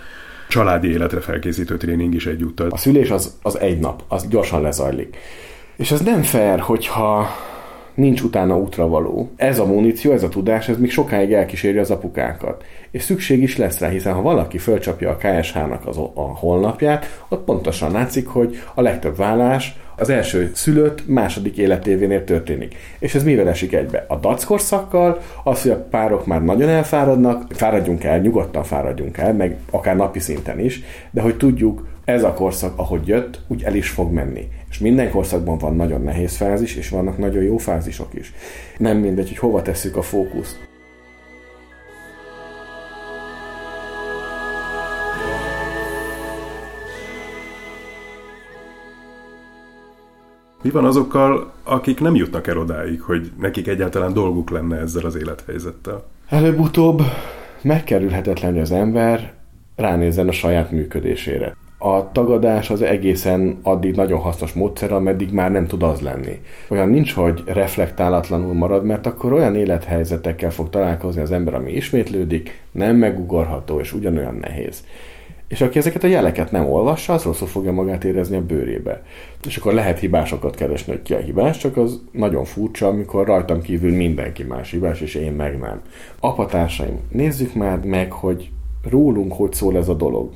családi 0.49 0.91
életre 0.91 1.19
felkészítő 1.19 1.77
tréning 1.77 2.13
is 2.13 2.25
egyúttal. 2.25 2.69
A 2.69 2.77
szülés 2.77 3.09
az, 3.09 3.37
az 3.41 3.59
egy 3.59 3.79
nap, 3.79 4.03
az 4.07 4.27
gyorsan 4.27 4.61
lezajlik. 4.61 5.17
És 5.75 5.91
ez 5.91 6.01
nem 6.01 6.21
fair, 6.21 6.59
hogyha 6.59 7.27
nincs 7.93 8.21
utána 8.21 8.57
útra 8.57 8.87
való. 8.87 9.31
Ez 9.35 9.59
a 9.59 9.65
muníció, 9.65 10.11
ez 10.11 10.23
a 10.23 10.29
tudás, 10.29 10.69
ez 10.69 10.77
még 10.77 10.91
sokáig 10.91 11.33
elkíséri 11.33 11.77
az 11.77 11.91
apukákat. 11.91 12.63
És 12.91 13.03
szükség 13.03 13.41
is 13.41 13.57
lesz 13.57 13.79
rá, 13.79 13.89
hiszen 13.89 14.13
ha 14.13 14.21
valaki 14.21 14.57
fölcsapja 14.57 15.09
a 15.09 15.17
KSH-nak 15.17 15.87
az, 15.87 15.97
a 15.97 16.21
holnapját, 16.21 17.23
ott 17.29 17.43
pontosan 17.43 17.91
látszik, 17.91 18.27
hogy 18.27 18.61
a 18.73 18.81
legtöbb 18.81 19.17
vállás 19.17 19.79
az 20.01 20.09
első 20.09 20.51
szülött 20.53 21.07
második 21.07 21.57
életévénél 21.57 22.23
történik. 22.23 22.75
És 22.99 23.15
ez 23.15 23.23
mivel 23.23 23.47
esik 23.47 23.73
egybe? 23.73 24.05
A 24.07 24.15
dac 24.15 24.43
korszakkal, 24.43 25.21
az, 25.43 25.61
hogy 25.61 25.71
a 25.71 25.87
párok 25.89 26.25
már 26.25 26.43
nagyon 26.43 26.69
elfáradnak, 26.69 27.45
fáradjunk 27.49 28.03
el, 28.03 28.19
nyugodtan 28.19 28.63
fáradjunk 28.63 29.17
el, 29.17 29.33
meg 29.33 29.57
akár 29.69 29.95
napi 29.95 30.19
szinten 30.19 30.59
is, 30.59 30.83
de 31.11 31.21
hogy 31.21 31.37
tudjuk, 31.37 31.87
ez 32.05 32.23
a 32.23 32.33
korszak, 32.33 32.79
ahogy 32.79 33.07
jött, 33.07 33.39
úgy 33.47 33.63
el 33.63 33.75
is 33.75 33.89
fog 33.89 34.11
menni. 34.11 34.47
És 34.69 34.79
minden 34.79 35.11
korszakban 35.11 35.57
van 35.57 35.75
nagyon 35.75 36.01
nehéz 36.01 36.35
fázis, 36.35 36.75
és 36.75 36.89
vannak 36.89 37.17
nagyon 37.17 37.43
jó 37.43 37.57
fázisok 37.57 38.13
is. 38.13 38.33
Nem 38.77 38.97
mindegy, 38.97 39.27
hogy 39.27 39.37
hova 39.37 39.61
tesszük 39.61 39.95
a 39.95 40.01
fókuszt. 40.01 40.70
Mi 50.63 50.69
van 50.69 50.85
azokkal, 50.85 51.51
akik 51.63 51.99
nem 51.99 52.15
jutnak 52.15 52.47
el 52.47 52.57
odáig, 52.57 53.01
hogy 53.01 53.31
nekik 53.39 53.67
egyáltalán 53.67 54.13
dolguk 54.13 54.49
lenne 54.49 54.77
ezzel 54.77 55.05
az 55.05 55.15
élethelyzettel? 55.15 56.03
Előbb-utóbb 56.29 57.01
megkerülhetetlen, 57.61 58.51
hogy 58.51 58.61
az 58.61 58.71
ember 58.71 59.33
ránézzen 59.75 60.27
a 60.27 60.31
saját 60.31 60.71
működésére. 60.71 61.55
A 61.77 62.11
tagadás 62.11 62.69
az 62.69 62.81
egészen 62.81 63.59
addig 63.63 63.95
nagyon 63.95 64.19
hasznos 64.19 64.53
módszer, 64.53 64.91
ameddig 64.91 65.31
már 65.31 65.51
nem 65.51 65.67
tud 65.67 65.83
az 65.83 66.01
lenni. 66.01 66.41
Olyan 66.69 66.89
nincs, 66.89 67.13
hogy 67.13 67.43
reflektálatlanul 67.45 68.53
marad, 68.53 68.85
mert 68.85 69.05
akkor 69.05 69.33
olyan 69.33 69.55
élethelyzetekkel 69.55 70.51
fog 70.51 70.69
találkozni 70.69 71.21
az 71.21 71.31
ember, 71.31 71.53
ami 71.53 71.71
ismétlődik, 71.71 72.61
nem 72.71 72.95
megugorható 72.95 73.79
és 73.79 73.93
ugyanolyan 73.93 74.35
nehéz. 74.35 74.83
És 75.51 75.61
aki 75.61 75.77
ezeket 75.77 76.03
a 76.03 76.07
jeleket 76.07 76.51
nem 76.51 76.65
olvassa, 76.65 77.13
az 77.13 77.23
rosszul 77.23 77.47
fogja 77.47 77.71
magát 77.71 78.03
érezni 78.03 78.35
a 78.35 78.45
bőrébe. 78.45 79.03
És 79.47 79.57
akkor 79.57 79.73
lehet 79.73 79.99
hibásokat 79.99 80.55
keresni, 80.55 80.91
hogy 80.91 81.01
ki 81.01 81.13
a 81.13 81.17
hibás, 81.17 81.57
csak 81.57 81.77
az 81.77 82.01
nagyon 82.11 82.43
furcsa, 82.43 82.87
amikor 82.87 83.25
rajtam 83.25 83.61
kívül 83.61 83.95
mindenki 83.95 84.43
más 84.43 84.71
hibás, 84.71 85.01
és 85.01 85.15
én 85.15 85.31
meg 85.31 85.59
nem. 85.59 85.81
Apatársaim, 86.19 86.99
nézzük 87.09 87.53
már 87.53 87.79
meg, 87.79 88.11
hogy 88.11 88.49
rólunk 88.89 89.33
hogy 89.33 89.53
szól 89.53 89.77
ez 89.77 89.87
a 89.87 89.93
dolog. 89.93 90.31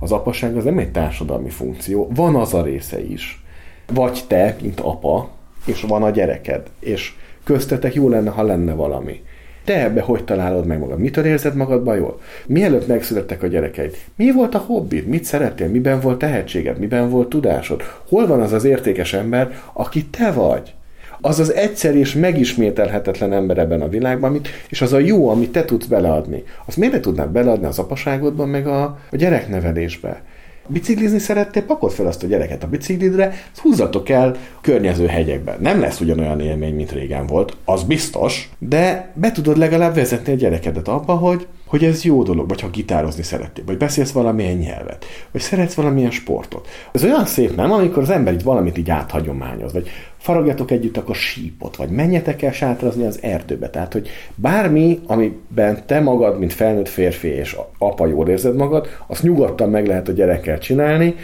Az 0.00 0.12
apaság 0.12 0.56
az 0.56 0.64
nem 0.64 0.78
egy 0.78 0.90
társadalmi 0.90 1.50
funkció, 1.50 2.10
van 2.14 2.34
az 2.34 2.54
a 2.54 2.62
része 2.62 3.00
is. 3.00 3.44
Vagy 3.92 4.24
te, 4.26 4.56
mint 4.62 4.80
apa, 4.80 5.28
és 5.66 5.82
van 5.82 6.02
a 6.02 6.10
gyereked, 6.10 6.70
és 6.80 7.12
köztetek 7.44 7.94
jó 7.94 8.08
lenne, 8.08 8.30
ha 8.30 8.42
lenne 8.42 8.74
valami. 8.74 9.22
Te 9.66 9.82
ebbe 9.82 10.00
hogy 10.00 10.24
találod 10.24 10.66
meg 10.66 10.78
magad? 10.78 10.98
Mitől 10.98 11.24
érzed 11.24 11.54
magadban 11.54 11.96
jól? 11.96 12.20
Mielőtt 12.46 12.86
megszülettek 12.86 13.42
a 13.42 13.46
gyerekeid, 13.46 13.96
mi 14.16 14.32
volt 14.32 14.54
a 14.54 14.58
hobbid? 14.58 15.06
Mit 15.06 15.24
szerettél? 15.24 15.68
Miben 15.68 16.00
volt 16.00 16.18
tehetséged? 16.18 16.78
Miben 16.78 17.10
volt 17.10 17.28
tudásod? 17.28 17.82
Hol 18.08 18.26
van 18.26 18.40
az 18.40 18.52
az 18.52 18.64
értékes 18.64 19.12
ember, 19.12 19.60
aki 19.72 20.04
te 20.04 20.32
vagy? 20.32 20.74
Az 21.20 21.38
az 21.38 21.52
egyszer 21.52 21.94
és 21.96 22.14
megismételhetetlen 22.14 23.32
ember 23.32 23.58
ebben 23.58 23.80
a 23.80 23.88
világban, 23.88 24.30
amit, 24.30 24.48
és 24.68 24.80
az 24.80 24.92
a 24.92 24.98
jó, 24.98 25.28
amit 25.28 25.52
te 25.52 25.64
tudsz 25.64 25.86
beleadni. 25.86 26.44
Azt 26.64 26.76
miért 26.76 26.94
ne 26.94 27.00
tudnád 27.00 27.28
beleadni 27.28 27.66
az 27.66 27.78
apaságodban, 27.78 28.48
meg 28.48 28.66
a, 28.66 28.82
a 29.10 29.16
gyereknevelésbe? 29.16 30.22
Biciklizni 30.68 31.18
szerettél, 31.18 31.62
pakold 31.62 31.92
fel 31.92 32.06
azt 32.06 32.22
a 32.22 32.26
gyereket 32.26 32.62
a 32.62 32.66
biciklidre, 32.66 33.34
húzzatok 33.56 34.08
el 34.08 34.36
környező 34.60 35.06
hegyekbe. 35.06 35.56
Nem 35.60 35.80
lesz 35.80 36.00
ugyanolyan 36.00 36.40
élmény, 36.40 36.74
mint 36.74 36.92
régen 36.92 37.26
volt, 37.26 37.56
az 37.64 37.82
biztos, 37.82 38.50
de 38.58 39.12
be 39.14 39.32
tudod 39.32 39.58
legalább 39.58 39.94
vezetni 39.94 40.32
a 40.32 40.36
gyerekedet 40.36 40.88
abba, 40.88 41.14
hogy 41.14 41.46
hogy 41.66 41.84
ez 41.84 42.04
jó 42.04 42.22
dolog, 42.22 42.48
vagy 42.48 42.60
ha 42.60 42.70
gitározni 42.70 43.22
szeretnél, 43.22 43.64
vagy 43.64 43.76
beszélsz 43.76 44.12
valamilyen 44.12 44.56
nyelvet, 44.56 45.04
vagy 45.30 45.40
szeretsz 45.40 45.74
valamilyen 45.74 46.10
sportot. 46.10 46.68
Ez 46.92 47.04
olyan 47.04 47.26
szép, 47.26 47.56
nem? 47.56 47.72
Amikor 47.72 48.02
az 48.02 48.10
ember 48.10 48.32
így 48.32 48.42
valamit 48.42 48.78
így 48.78 48.90
áthagyományoz, 48.90 49.72
vagy 49.72 49.88
faragjatok 50.18 50.70
együtt 50.70 50.96
akkor 50.96 51.14
sípot, 51.14 51.76
vagy 51.76 51.88
menjetek 51.88 52.42
el 52.42 52.52
sátrazni 52.52 53.06
az 53.06 53.18
erdőbe. 53.22 53.70
Tehát, 53.70 53.92
hogy 53.92 54.08
bármi, 54.34 55.00
amiben 55.06 55.86
te 55.86 56.00
magad, 56.00 56.38
mint 56.38 56.52
felnőtt 56.52 56.88
férfi 56.88 57.28
és 57.28 57.56
apa 57.78 58.06
jól 58.06 58.28
érzed 58.28 58.56
magad, 58.56 58.88
azt 59.06 59.22
nyugodtan 59.22 59.70
meg 59.70 59.86
lehet 59.86 60.08
a 60.08 60.12
gyerekkel 60.12 60.58
csinálni, 60.58 61.14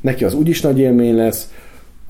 neki 0.00 0.24
az 0.24 0.34
úgyis 0.34 0.60
nagy 0.60 0.78
élmény 0.78 1.14
lesz, 1.14 1.52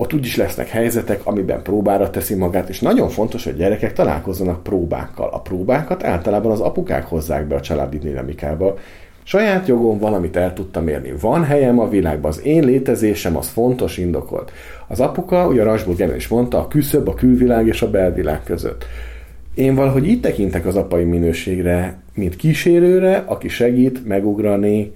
ott 0.01 0.13
úgyis 0.13 0.35
lesznek 0.35 0.69
helyzetek, 0.69 1.21
amiben 1.23 1.61
próbára 1.61 2.09
teszi 2.09 2.35
magát, 2.35 2.69
és 2.69 2.79
nagyon 2.79 3.09
fontos, 3.09 3.43
hogy 3.43 3.55
gyerekek 3.55 3.93
találkozzanak 3.93 4.63
próbákkal. 4.63 5.29
A 5.29 5.39
próbákat 5.39 6.03
általában 6.03 6.51
az 6.51 6.59
apukák 6.59 7.05
hozzák 7.05 7.47
be 7.47 7.55
a 7.55 7.61
családi 7.61 7.97
dinamikába. 7.97 8.77
Saját 9.23 9.67
jogon 9.67 9.99
valamit 9.99 10.35
el 10.35 10.53
tudtam 10.53 10.87
érni. 10.87 11.13
Van 11.19 11.43
helyem 11.43 11.79
a 11.79 11.89
világban, 11.89 12.31
az 12.31 12.45
én 12.45 12.63
létezésem 12.63 13.37
az 13.37 13.47
fontos, 13.47 13.97
indokolt. 13.97 14.51
Az 14.87 14.99
apuka, 14.99 15.47
ugye 15.47 15.63
Rasburg 15.63 16.15
is 16.15 16.27
mondta, 16.27 16.59
a 16.59 16.67
küszöb 16.67 17.07
a 17.07 17.13
külvilág 17.13 17.67
és 17.67 17.81
a 17.81 17.89
belvilág 17.89 18.43
között. 18.43 18.85
Én 19.53 19.75
valahogy 19.75 20.07
itt 20.07 20.21
tekintek 20.21 20.65
az 20.65 20.75
apai 20.75 21.03
minőségre, 21.03 22.01
mint 22.13 22.35
kísérőre, 22.35 23.23
aki 23.25 23.47
segít 23.47 24.07
megugrani 24.07 24.93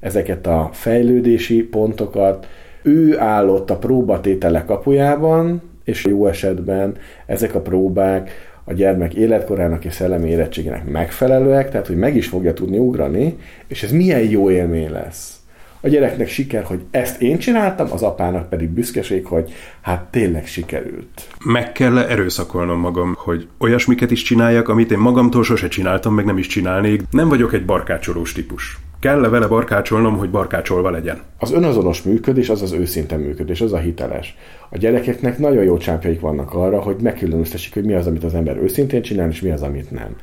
ezeket 0.00 0.46
a 0.46 0.70
fejlődési 0.72 1.62
pontokat, 1.62 2.46
ő 2.86 3.18
állott 3.18 3.70
a 3.70 3.76
próbatétele 3.76 4.64
kapujában, 4.64 5.62
és 5.84 6.04
jó 6.04 6.26
esetben 6.26 6.96
ezek 7.26 7.54
a 7.54 7.60
próbák 7.60 8.30
a 8.64 8.72
gyermek 8.72 9.14
életkorának 9.14 9.84
és 9.84 9.92
szellemi 9.92 10.30
érettségének 10.30 10.84
megfelelőek, 10.90 11.70
tehát 11.70 11.86
hogy 11.86 11.96
meg 11.96 12.16
is 12.16 12.28
fogja 12.28 12.52
tudni 12.52 12.78
ugrani, 12.78 13.36
és 13.66 13.82
ez 13.82 13.92
milyen 13.92 14.20
jó 14.20 14.50
élmény 14.50 14.90
lesz. 14.90 15.36
A 15.80 15.88
gyereknek 15.88 16.28
siker, 16.28 16.62
hogy 16.62 16.80
ezt 16.90 17.22
én 17.22 17.38
csináltam, 17.38 17.88
az 17.92 18.02
apának 18.02 18.48
pedig 18.48 18.68
büszkeség, 18.68 19.26
hogy 19.26 19.52
hát 19.80 20.04
tényleg 20.10 20.46
sikerült. 20.46 21.28
Meg 21.44 21.72
kell 21.72 21.98
erőszakolnom 21.98 22.80
magam, 22.80 23.14
hogy 23.18 23.48
olyasmiket 23.58 24.10
is 24.10 24.22
csináljak, 24.22 24.68
amit 24.68 24.90
én 24.90 24.98
magamtól 24.98 25.44
sose 25.44 25.68
csináltam, 25.68 26.14
meg 26.14 26.24
nem 26.24 26.38
is 26.38 26.46
csinálnék. 26.46 27.02
Nem 27.10 27.28
vagyok 27.28 27.52
egy 27.52 27.64
barkácsolós 27.64 28.32
típus 28.32 28.78
kell-e 29.06 29.28
vele 29.28 29.46
barkácsolnom, 29.46 30.16
hogy 30.18 30.30
barkácsolva 30.30 30.90
legyen? 30.90 31.18
Az 31.38 31.52
önazonos 31.52 32.02
működés 32.02 32.48
az 32.48 32.62
az 32.62 32.72
őszinte 32.72 33.16
működés, 33.16 33.60
az 33.60 33.72
a 33.72 33.78
hiteles. 33.78 34.36
A 34.70 34.78
gyerekeknek 34.78 35.38
nagyon 35.38 35.64
jó 35.64 35.76
csápjaik 35.76 36.20
vannak 36.20 36.54
arra, 36.54 36.80
hogy 36.80 36.96
megkülönböztessék, 37.00 37.74
hogy 37.74 37.84
mi 37.84 37.94
az, 37.94 38.06
amit 38.06 38.24
az 38.24 38.34
ember 38.34 38.56
őszintén 38.56 39.02
csinál, 39.02 39.28
és 39.28 39.40
mi 39.40 39.50
az, 39.50 39.62
amit 39.62 39.90
nem. 39.90 40.16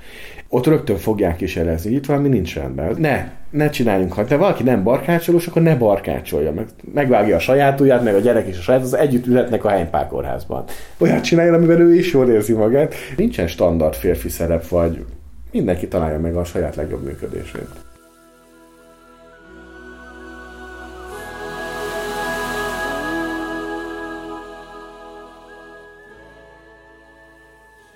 Ott 0.47 0.67
rögtön 0.67 0.97
fogják 0.97 1.41
is 1.41 1.55
jelezni, 1.55 1.93
itt 1.93 2.05
valami 2.05 2.27
nincs 2.27 2.55
rendben. 2.55 2.95
Ne, 2.97 3.31
ne 3.49 3.69
csináljunk, 3.69 4.13
ha 4.13 4.25
te 4.25 4.37
valaki 4.37 4.63
nem 4.63 4.83
barkácsolós, 4.83 5.47
akkor 5.47 5.61
ne 5.61 5.75
barkácsolja. 5.75 6.51
Meg, 6.51 6.65
megvágja 6.93 7.35
a 7.35 7.39
saját 7.39 7.81
ujját, 7.81 8.03
meg 8.03 8.15
a 8.15 8.19
gyerek 8.19 8.47
is 8.47 8.57
a 8.57 8.61
saját, 8.61 8.81
az 8.81 8.93
együtt 8.93 9.27
ülhetnek 9.27 9.65
a 9.65 9.69
helypákórházban. 9.69 10.63
Olyat 10.97 11.23
csinálja, 11.23 11.53
amivel 11.53 11.79
ő 11.79 11.95
is 11.95 12.13
jól 12.13 12.29
érzi 12.29 12.53
magát. 12.53 12.93
Nincsen 13.17 13.47
standard 13.47 13.95
férfi 13.95 14.29
szerep, 14.29 14.67
vagy 14.67 15.05
mindenki 15.51 15.87
találja 15.87 16.19
meg 16.19 16.35
a 16.35 16.43
saját 16.43 16.75
legjobb 16.75 17.03
működését. 17.03 17.91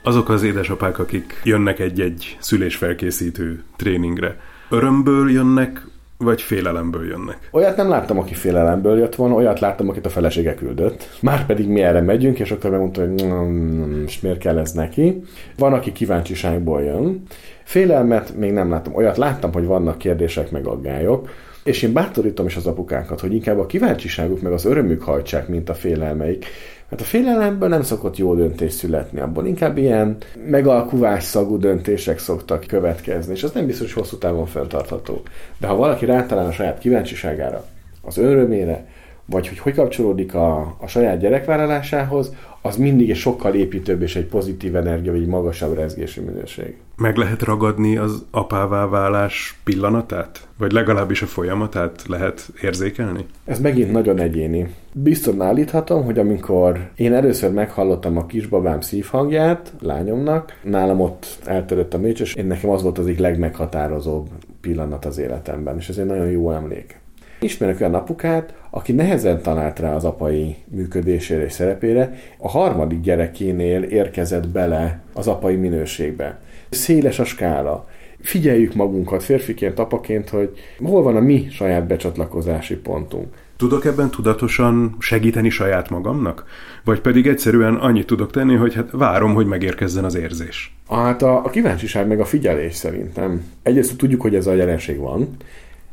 Azok 0.08 0.30
az 0.30 0.44
édesapák, 0.44 1.00
akik 1.00 1.42
jönnek 1.44 1.80
egy-egy 1.80 2.38
szülésfelkészítő 2.40 3.64
tréningre, 3.76 4.40
örömből 4.70 5.32
jönnek 5.32 5.86
vagy 6.18 6.42
félelemből 6.42 7.08
jönnek? 7.08 7.50
Olyat 7.52 7.78
nem 7.78 7.90
láttam, 7.90 8.20
aki 8.20 8.34
félelemből 8.34 8.98
jött 8.98 9.16
volna, 9.16 9.36
olyat 9.36 9.60
láttam, 9.60 9.90
akit 9.90 10.06
a 10.06 10.10
felesége 10.10 10.56
küldött. 10.56 11.18
Már 11.22 11.46
pedig 11.46 11.68
mi 11.68 11.82
erre 11.82 12.02
megyünk, 12.02 12.40
és 12.40 12.52
akkor 12.52 12.70
megmondta, 12.70 13.02
hogy 13.02 13.24
mm, 13.24 14.04
és 14.06 14.20
miért 14.20 14.40
kell 14.40 14.58
ez 14.58 14.72
neki. 14.72 15.24
Van, 15.58 15.74
aki 15.74 15.92
kíváncsiságból 15.92 16.82
jön. 16.82 17.24
Félelmet 17.64 18.36
még 18.36 18.52
nem 18.52 18.70
láttam. 18.70 18.96
Olyat 18.96 19.18
láttam, 19.18 19.54
hogy 19.54 19.66
vannak 19.66 19.98
kérdések 19.98 20.52
meg 20.52 20.66
aggályok, 20.68 21.30
és 21.64 21.82
én 21.82 21.94
bátorítom 21.94 22.46
is 22.46 22.56
az 22.56 22.66
apukákat, 22.66 23.20
hogy 23.20 23.34
inkább 23.34 23.60
a 23.60 23.66
kíváncsiságuk 23.66 24.42
meg 24.42 24.52
az 24.52 24.66
örömük 24.66 25.02
hajtsák, 25.02 25.48
mint 25.48 25.70
a 25.70 25.74
félelmeik. 25.74 26.46
Mert 26.90 27.02
a 27.02 27.06
félelemből 27.06 27.70
nem 27.70 27.82
szokott 27.82 28.18
jó 28.18 28.36
döntés 28.36 28.74
születni, 28.74 29.20
abból 29.20 29.46
inkább 29.46 29.78
ilyen 29.78 30.18
megalkuvás 30.50 31.24
szagú 31.24 31.58
döntések 31.58 32.20
szoktak 32.20 32.66
következni, 32.68 33.34
és 33.34 33.44
az 33.44 33.52
nem 33.52 33.66
biztos, 33.66 33.94
hogy 33.94 34.04
hosszú 34.04 34.18
távon 34.18 34.46
fenntartható. 34.46 35.22
De 35.58 35.68
ha 35.68 35.76
valaki 35.76 36.06
rátalál 36.06 36.46
a 36.46 36.52
saját 36.52 36.80
kíváncsiságára, 36.80 37.66
az 38.02 38.18
örömére, 38.18 38.86
vagy 39.30 39.48
hogy 39.48 39.60
hogy 39.60 39.74
kapcsolódik 39.74 40.34
a, 40.34 40.76
a 40.80 40.88
saját 40.88 41.20
gyerekvállalásához, 41.20 42.34
az 42.62 42.76
mindig 42.76 43.10
egy 43.10 43.16
sokkal 43.16 43.54
építőbb 43.54 44.02
és 44.02 44.16
egy 44.16 44.26
pozitív 44.26 44.76
energia, 44.76 45.12
vagy 45.12 45.22
egy 45.22 45.28
magasabb 45.28 45.76
rezgési 45.76 46.20
minőség. 46.20 46.76
Meg 46.98 47.16
lehet 47.16 47.42
ragadni 47.42 47.98
az 47.98 48.26
apává 48.32 48.86
válás 48.86 49.60
pillanatát? 49.64 50.48
Vagy 50.58 50.72
legalábbis 50.72 51.22
a 51.22 51.26
folyamatát 51.26 52.04
lehet 52.08 52.50
érzékelni? 52.62 53.26
Ez 53.46 53.60
megint 53.60 53.92
nagyon 53.92 54.20
egyéni. 54.20 54.74
Biztosan 54.94 55.42
állíthatom, 55.42 56.04
hogy 56.04 56.20
amikor 56.20 56.90
én 56.96 57.14
először 57.14 57.52
meghallottam 57.52 58.18
a 58.18 58.26
kisbabám 58.26 58.82
szívhangját, 58.82 59.74
lányomnak, 59.82 60.60
nálam 60.64 61.02
ott 61.02 61.40
eltörött 61.46 61.94
a 61.94 61.98
mécs, 61.98 62.22
és 62.22 62.34
én 62.34 62.46
nekem 62.46 62.70
az 62.70 62.82
volt 62.82 62.98
az 62.98 63.06
egyik 63.06 63.20
legmeghatározóbb 63.20 64.28
pillanat 64.62 65.06
az 65.06 65.18
életemben, 65.18 65.78
és 65.78 65.90
ez 65.90 65.98
egy 65.98 66.06
nagyon 66.06 66.30
jó 66.30 66.52
emlék. 66.52 67.00
Ismerek 67.40 67.80
olyan 67.80 67.94
apukát, 67.94 68.54
aki 68.70 68.92
nehezen 68.92 69.42
talált 69.42 69.80
rá 69.80 69.96
az 69.96 70.04
apai 70.04 70.56
működésére 70.68 71.46
és 71.46 71.52
szerepére, 71.52 72.14
a 72.38 72.50
harmadik 72.50 73.02
gyerekénél 73.02 73.82
érkezett 73.84 74.48
bele 74.48 75.02
az 75.14 75.28
apai 75.28 75.56
minőségbe. 75.56 76.40
Széles 76.70 77.20
a 77.20 77.24
skála. 77.24 77.88
Figyeljük 78.22 78.74
magunkat 78.74 79.24
férfiként, 79.24 79.80
apaként, 79.80 80.30
hogy 80.30 80.52
hol 80.84 81.04
van 81.04 81.16
a 81.16 81.20
mi 81.20 81.48
saját 81.52 81.88
becsatlakozási 81.88 82.76
pontunk. 82.76 83.28
Tudok 83.58 83.86
ebben 83.86 84.10
tudatosan 84.10 84.96
segíteni 85.00 85.50
saját 85.50 85.90
magamnak? 85.90 86.46
Vagy 86.84 87.02
pedig 87.02 87.28
egyszerűen 87.28 87.76
annyit 87.76 88.06
tudok 88.06 88.32
tenni, 88.32 88.56
hogy 88.56 88.74
hát 88.74 88.92
várom, 88.92 89.34
hogy 89.34 89.46
megérkezzen 89.46 90.04
az 90.04 90.16
érzés? 90.16 90.76
Hát 90.90 91.22
a, 91.22 91.46
a 91.46 91.50
kíváncsiság 91.50 92.08
meg 92.08 92.20
a 92.20 92.26
figyelés 92.26 92.76
szerintem. 92.76 93.44
Egyrészt 93.64 93.98
tudjuk, 93.98 94.22
hogy 94.22 94.36
ez 94.36 94.48
a 94.48 94.54
jelenség 94.54 94.98
van, 94.98 95.38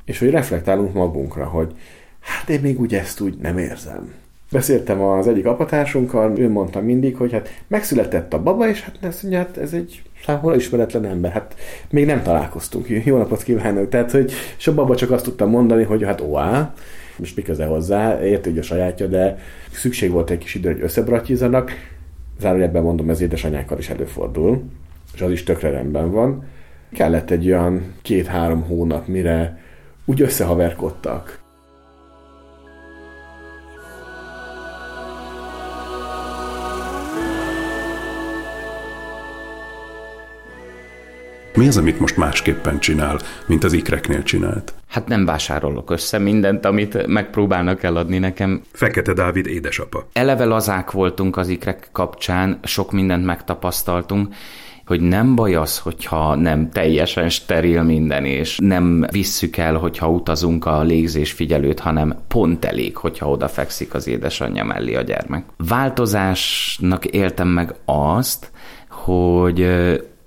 és 0.05 0.19
hogy 0.19 0.31
reflektálunk 0.31 0.93
magunkra, 0.93 1.45
hogy 1.45 1.73
hát 2.21 2.49
én 2.49 2.61
még 2.61 2.81
úgy 2.81 2.95
ezt 2.95 3.21
úgy 3.21 3.37
nem 3.39 3.59
érzem. 3.59 4.13
Beszéltem 4.51 5.01
az 5.01 5.29
egyik 5.29 5.47
apatársunkkal, 5.47 6.39
ő 6.39 6.51
mondta 6.51 6.81
mindig, 6.81 7.17
hogy 7.17 7.33
hát 7.33 7.63
megszületett 7.67 8.33
a 8.33 8.43
baba, 8.43 8.69
és 8.69 8.83
hát 8.83 8.99
mondja, 9.23 9.39
hát 9.39 9.57
ez 9.57 9.73
egy 9.73 10.03
számomra 10.25 10.57
ismeretlen 10.57 11.05
ember, 11.05 11.33
hát 11.33 11.55
még 11.91 12.07
nem 12.07 12.23
találkoztunk, 12.23 12.89
jó 13.05 13.17
napot 13.17 13.43
kívánok. 13.43 13.89
Tehát, 13.89 14.11
hogy 14.11 14.33
és 14.59 14.67
a 14.67 14.75
baba 14.75 14.97
csak 14.97 15.11
azt 15.11 15.25
tudta 15.25 15.47
mondani, 15.47 15.83
hogy 15.83 16.05
hát 16.05 16.21
oá, 16.21 16.75
most 17.17 17.37
mi 17.37 17.43
köze 17.43 17.65
hozzá, 17.65 18.25
érti, 18.25 18.49
hogy 18.49 18.59
a 18.59 18.63
sajátja, 18.63 19.07
de 19.07 19.39
szükség 19.73 20.11
volt 20.11 20.31
egy 20.31 20.39
kis 20.39 20.55
idő, 20.55 20.73
hogy 20.73 20.83
összebratyizanak. 20.83 21.71
Zárójelben 22.41 22.83
mondom, 22.83 23.11
ez 23.11 23.21
édesanyákkal 23.21 23.79
is 23.79 23.89
előfordul, 23.89 24.63
és 25.15 25.21
az 25.21 25.31
is 25.31 25.43
tökre 25.43 25.71
rendben 25.71 26.11
van. 26.11 26.45
Kellett 26.93 27.31
egy 27.31 27.47
olyan 27.47 27.95
két-három 28.03 28.63
hónap, 28.63 29.07
mire 29.07 29.59
úgy 30.05 30.23
összehaverkodtak. 30.23 31.43
Mi 41.55 41.67
az, 41.69 41.77
amit 41.77 42.01
most 42.01 42.17
másképpen 42.17 42.79
csinál, 42.79 43.19
mint 43.47 43.65
az 43.65 43.73
ikreknél 43.73 44.23
csinált? 44.23 44.75
Hát 44.89 45.09
nem 45.09 45.25
vásárolok 45.25 45.91
össze 45.91 46.19
mindent, 46.19 46.65
amit 46.65 47.07
megpróbálnak 47.07 47.83
eladni 47.83 48.19
nekem. 48.19 48.63
Fekete 48.73 49.13
Dávid 49.13 49.47
édesapa. 49.47 50.07
Eleve 50.13 50.45
lazák 50.45 50.91
voltunk 50.91 51.37
az 51.37 51.49
ikrek 51.49 51.89
kapcsán, 51.93 52.59
sok 52.63 52.93
mindent 52.93 53.25
megtapasztaltunk, 53.25 54.35
hogy 54.87 55.01
nem 55.01 55.35
baj 55.35 55.55
az, 55.55 55.79
hogyha 55.79 56.35
nem 56.35 56.71
teljesen 56.71 57.29
steril 57.29 57.83
minden, 57.83 58.25
és 58.25 58.59
nem 58.63 59.07
visszük 59.11 59.57
el, 59.57 59.77
hogyha 59.77 60.11
utazunk 60.11 60.67
a 60.67 60.83
légzés 60.83 61.33
figyelőt, 61.33 61.81
hanem 61.81 62.15
pont 62.29 62.65
elég, 62.65 62.97
hogyha 62.97 63.31
odafekszik 63.31 63.95
az 63.95 64.07
édesanyja 64.07 64.65
mellé 64.65 64.95
a 64.95 65.03
gyermek. 65.03 65.45
Változásnak 65.57 67.05
éltem 67.05 67.49
meg 67.49 67.75
azt, 67.85 68.51
hogy 68.89 69.67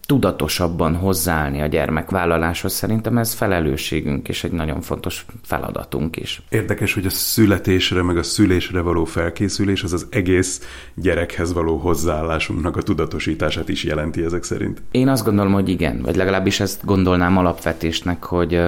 tudatosabban 0.08 0.96
hozzáállni 0.96 1.62
a 1.62 1.66
gyermekvállaláshoz. 1.66 2.74
Szerintem 2.74 3.18
ez 3.18 3.34
felelősségünk 3.34 4.30
és 4.30 4.44
egy 4.44 4.52
nagyon 4.52 4.82
fontos 4.82 5.26
feladatunk 5.44 6.18
is. 6.18 6.42
Érdekes, 6.50 6.94
hogy 6.94 7.06
a 7.06 7.10
születésre, 7.10 8.02
meg 8.02 8.18
a 8.18 8.24
szülésre 8.24 8.82
való 8.82 9.06
felkészülés 9.06 9.84
az 9.84 9.94
az 9.94 10.08
egész 10.10 10.62
gyerekhez 10.96 11.54
való 11.54 11.78
hozzáállásunknak 11.78 12.78
a 12.78 12.82
tudatosítását 12.82 13.70
is 13.70 13.84
jelenti 13.84 14.24
ezek 14.24 14.44
szerint. 14.44 14.82
Én 14.92 15.08
azt 15.08 15.24
gondolom, 15.26 15.54
hogy 15.54 15.70
igen, 15.70 16.02
vagy 16.02 16.16
legalábbis 16.16 16.60
ezt 16.60 16.86
gondolnám 16.86 17.38
alapvetésnek, 17.38 18.24
hogy 18.24 18.62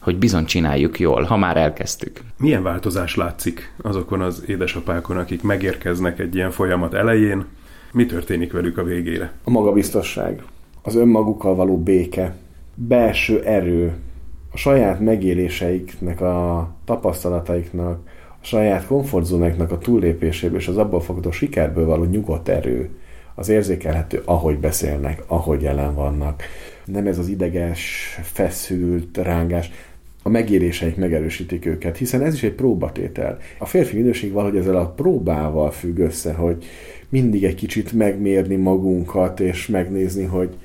hogy 0.00 0.18
bizony 0.18 0.44
csináljuk 0.44 1.00
jól, 1.00 1.22
ha 1.22 1.36
már 1.36 1.56
elkezdtük. 1.56 2.20
Milyen 2.36 2.62
változás 2.62 3.14
látszik 3.14 3.74
azokon 3.82 4.20
az 4.20 4.42
édesapákon, 4.46 5.16
akik 5.16 5.42
megérkeznek 5.42 6.18
egy 6.18 6.34
ilyen 6.34 6.50
folyamat 6.50 6.94
elején, 6.94 7.44
mi 7.92 8.06
történik 8.06 8.52
velük 8.52 8.78
a 8.78 8.82
végére? 8.82 9.32
A 9.44 9.50
magabiztosság 9.50 10.42
az 10.86 10.94
önmagukkal 10.94 11.54
való 11.54 11.78
béke, 11.78 12.34
belső 12.74 13.42
erő, 13.44 13.92
a 14.52 14.56
saját 14.56 15.00
megéléseiknek, 15.00 16.20
a 16.20 16.68
tapasztalataiknak, 16.84 18.08
a 18.40 18.44
saját 18.44 18.86
komfortzónáknak 18.86 19.70
a 19.70 19.78
túllépéséből 19.78 20.58
és 20.58 20.68
az 20.68 20.76
abból 20.76 21.00
fakadó 21.00 21.30
sikerből 21.30 21.86
való 21.86 22.04
nyugodt 22.04 22.48
erő, 22.48 22.90
az 23.34 23.48
érzékelhető, 23.48 24.22
ahogy 24.24 24.58
beszélnek, 24.58 25.22
ahogy 25.26 25.62
jelen 25.62 25.94
vannak. 25.94 26.42
Nem 26.84 27.06
ez 27.06 27.18
az 27.18 27.28
ideges, 27.28 28.14
feszült 28.22 29.16
rángás, 29.16 29.70
a 30.22 30.28
megéréseik 30.28 30.96
megerősítik 30.96 31.66
őket, 31.66 31.96
hiszen 31.96 32.22
ez 32.22 32.34
is 32.34 32.42
egy 32.42 32.52
próbatétel. 32.52 33.38
A 33.58 33.66
férfi 33.66 33.96
minőség 33.96 34.32
valahogy 34.32 34.56
ezzel 34.56 34.76
a 34.76 34.90
próbával 34.90 35.70
függ 35.70 35.98
össze, 35.98 36.32
hogy 36.32 36.64
mindig 37.08 37.44
egy 37.44 37.54
kicsit 37.54 37.92
megmérni 37.92 38.56
magunkat, 38.56 39.40
és 39.40 39.66
megnézni, 39.66 40.24
hogy 40.24 40.56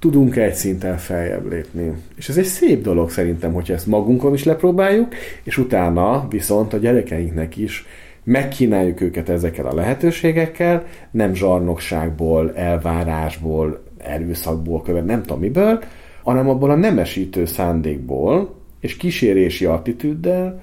tudunk 0.00 0.36
egy 0.36 0.54
szinten 0.54 0.96
feljebb 0.96 1.50
lépni. 1.50 1.92
És 2.16 2.28
ez 2.28 2.36
egy 2.36 2.44
szép 2.44 2.82
dolog 2.82 3.10
szerintem, 3.10 3.52
hogyha 3.52 3.74
ezt 3.74 3.86
magunkon 3.86 4.34
is 4.34 4.44
lepróbáljuk, 4.44 5.14
és 5.42 5.58
utána 5.58 6.26
viszont 6.28 6.72
a 6.72 6.78
gyerekeinknek 6.78 7.56
is 7.56 7.86
megkínáljuk 8.24 9.00
őket 9.00 9.28
ezekkel 9.28 9.66
a 9.66 9.74
lehetőségekkel, 9.74 10.86
nem 11.10 11.34
zsarnokságból, 11.34 12.54
elvárásból, 12.54 13.82
erőszakból 13.98 14.82
követ, 14.82 15.04
nem 15.04 15.22
tudom 15.22 15.40
miből, 15.40 15.82
hanem 16.22 16.48
abból 16.48 16.70
a 16.70 16.76
nemesítő 16.76 17.44
szándékból 17.44 18.54
és 18.80 18.96
kísérési 18.96 19.64
attitűddel, 19.64 20.60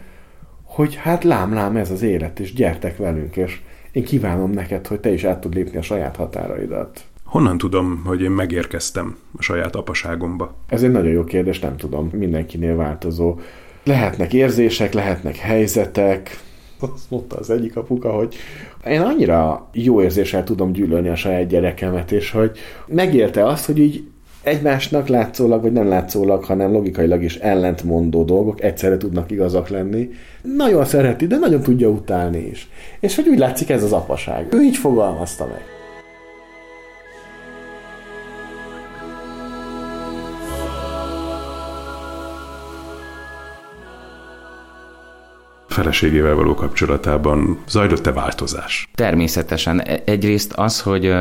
hogy 0.63 0.95
hát 0.95 1.23
lám-lám 1.23 1.78
ez 1.78 1.91
az 1.91 2.02
élet, 2.02 2.39
és 2.39 2.54
gyertek 2.54 2.97
velünk, 2.97 3.36
és 3.36 3.60
én 3.91 4.04
kívánom 4.04 4.52
neked, 4.52 4.88
hogy 4.88 5.00
te 5.00 5.12
is 5.12 5.23
át 5.23 5.39
tud 5.39 5.54
lépni 5.54 5.78
a 5.78 5.82
saját 5.82 6.15
határaidat. 6.15 7.07
Honnan 7.28 7.58
tudom, 7.58 8.02
hogy 8.06 8.22
én 8.22 8.32
megérkeztem 8.32 9.18
a 9.38 9.42
saját 9.42 9.76
apaságomba? 9.76 10.56
Ez 10.68 10.84
egy 10.84 10.92
nagyon 10.92 11.12
jó 11.12 11.24
kérdés, 11.24 11.60
nem 11.60 11.78
tudom. 11.78 12.10
Mindenkinél 12.13 12.76
változó. 12.76 13.40
Lehetnek 13.84 14.34
érzések, 14.34 14.94
lehetnek 14.94 15.36
helyzetek. 15.36 16.40
Azt 16.80 17.10
mondta 17.10 17.36
az 17.36 17.50
egyik 17.50 17.76
apuka, 17.76 18.12
hogy 18.12 18.36
én 18.86 19.02
annyira 19.02 19.70
jó 19.74 20.02
érzéssel 20.02 20.44
tudom 20.44 20.72
gyűlölni 20.72 21.10
a 21.10 21.16
saját 21.16 21.48
gyerekemet, 21.48 22.12
és 22.12 22.32
hogy 22.32 22.58
megérte 22.88 23.46
azt, 23.46 23.66
hogy 23.66 23.80
így 23.80 24.08
egymásnak 24.44 25.08
látszólag, 25.08 25.62
vagy 25.62 25.72
nem 25.72 25.88
látszólag, 25.88 26.44
hanem 26.44 26.72
logikailag 26.72 27.24
is 27.24 27.36
ellentmondó 27.36 28.24
dolgok 28.24 28.62
egyszerre 28.63 28.98
tudnak 28.98 29.32
igazak 29.32 29.70
lenni. 29.70 30.10
Nagyon 30.42 30.86
szereti, 30.86 31.28
de 31.28 31.38
nagyon 31.38 31.62
tudja 31.62 31.90
utálni 31.90 32.48
is. 32.52 32.70
És 33.00 33.16
hogy 33.16 33.28
úgy 33.28 33.40
látszik 33.40 33.70
ez 33.70 33.84
az 33.84 33.92
apaság. 33.92 34.54
Ő 34.54 34.62
így 34.62 34.78
fogalmazta 34.78 35.46
meg. 35.46 35.77
Feleségével 45.78 46.36
való 46.36 46.54
kapcsolatában 46.54 47.58
zajlott-e 47.68 48.12
változás? 48.12 48.90
Természetesen. 48.96 49.82
E- 49.82 50.02
egyrészt 50.06 50.54
az, 50.54 50.82
hogy 50.82 51.13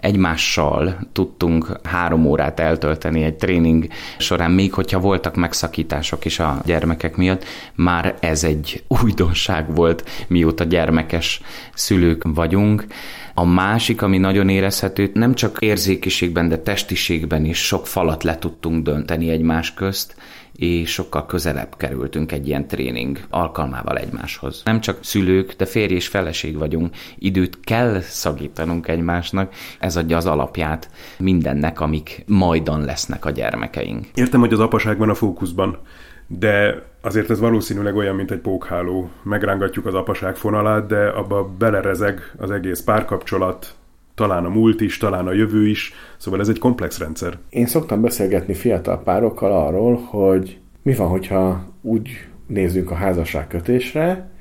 egymással 0.00 0.98
tudtunk 1.12 1.80
három 1.82 2.26
órát 2.26 2.60
eltölteni 2.60 3.22
egy 3.22 3.34
tréning 3.34 3.86
során, 4.18 4.50
még 4.50 4.72
hogyha 4.72 4.98
voltak 4.98 5.36
megszakítások 5.36 6.24
is 6.24 6.38
a 6.38 6.60
gyermekek 6.64 7.16
miatt, 7.16 7.44
már 7.74 8.14
ez 8.20 8.44
egy 8.44 8.82
újdonság 9.02 9.74
volt, 9.74 10.04
mióta 10.28 10.64
gyermekes 10.64 11.40
szülők 11.74 12.22
vagyunk. 12.34 12.86
A 13.34 13.44
másik, 13.44 14.02
ami 14.02 14.18
nagyon 14.18 14.48
érezhető, 14.48 15.10
nem 15.14 15.34
csak 15.34 15.56
érzékiségben, 15.60 16.48
de 16.48 16.58
testiségben 16.58 17.44
is 17.44 17.58
sok 17.58 17.86
falat 17.86 18.22
le 18.22 18.38
tudtunk 18.38 18.84
dönteni 18.84 19.30
egymás 19.30 19.74
közt, 19.74 20.14
és 20.56 20.90
sokkal 20.92 21.26
közelebb 21.26 21.76
kerültünk 21.76 22.32
egy 22.32 22.46
ilyen 22.46 22.66
tréning 22.66 23.18
alkalmával 23.30 23.98
egymáshoz. 23.98 24.62
Nem 24.64 24.80
csak 24.80 24.98
szülők, 25.04 25.52
de 25.52 25.64
férj 25.64 25.94
és 25.94 26.08
feleség 26.08 26.58
vagyunk, 26.58 26.94
időt 27.18 27.60
kell 27.60 28.00
szagítanunk 28.00 28.88
egymásnak, 28.88 29.52
ez 29.78 29.96
adja 29.96 30.16
az 30.16 30.26
alapját 30.26 30.90
mindennek, 31.18 31.80
amik 31.80 32.24
majdan 32.26 32.84
lesznek 32.84 33.24
a 33.24 33.30
gyermekeink. 33.30 34.06
Értem, 34.14 34.40
hogy 34.40 34.52
az 34.52 34.60
apaság 34.60 34.98
van 34.98 35.10
a 35.10 35.14
fókuszban, 35.14 35.78
de 36.26 36.82
azért 37.00 37.30
ez 37.30 37.40
valószínűleg 37.40 37.96
olyan, 37.96 38.14
mint 38.14 38.30
egy 38.30 38.38
pókháló. 38.38 39.10
Megrángatjuk 39.22 39.86
az 39.86 39.94
apaság 39.94 40.36
fonalát, 40.36 40.86
de 40.86 41.06
abba 41.06 41.44
belerezeg 41.58 42.32
az 42.36 42.50
egész 42.50 42.80
párkapcsolat, 42.80 43.74
talán 44.14 44.44
a 44.44 44.48
múlt 44.48 44.80
is, 44.80 44.96
talán 44.96 45.26
a 45.26 45.32
jövő 45.32 45.68
is, 45.68 45.92
szóval 46.16 46.40
ez 46.40 46.48
egy 46.48 46.58
komplex 46.58 46.98
rendszer. 46.98 47.38
Én 47.50 47.66
szoktam 47.66 48.00
beszélgetni 48.00 48.54
fiatal 48.54 49.02
párokkal 49.02 49.52
arról, 49.52 49.96
hogy 49.96 50.58
mi 50.82 50.94
van, 50.94 51.08
hogyha 51.08 51.64
úgy 51.82 52.10
nézzünk 52.46 52.90
a 52.90 52.94
házasságkötésre, 52.94 54.32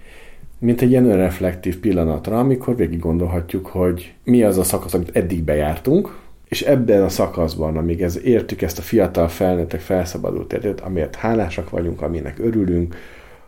mint 0.59 0.81
egy 0.81 0.89
ilyen 0.89 1.09
önreflektív 1.09 1.79
pillanatra, 1.79 2.39
amikor 2.39 2.75
végig 2.75 2.99
gondolhatjuk, 2.99 3.65
hogy 3.65 4.13
mi 4.23 4.43
az 4.43 4.57
a 4.57 4.63
szakasz, 4.63 4.93
amit 4.93 5.15
eddig 5.15 5.43
bejártunk, 5.43 6.17
és 6.47 6.61
ebben 6.61 7.03
a 7.03 7.09
szakaszban, 7.09 7.77
amíg 7.77 8.01
ez 8.01 8.19
értük 8.23 8.61
ezt 8.61 8.79
a 8.79 8.81
fiatal 8.81 9.27
felnőttek 9.27 9.79
felszabadult 9.79 10.53
értet, 10.53 10.79
amiért 10.79 11.15
hálásak 11.15 11.69
vagyunk, 11.69 12.01
aminek 12.01 12.39
örülünk, 12.39 12.95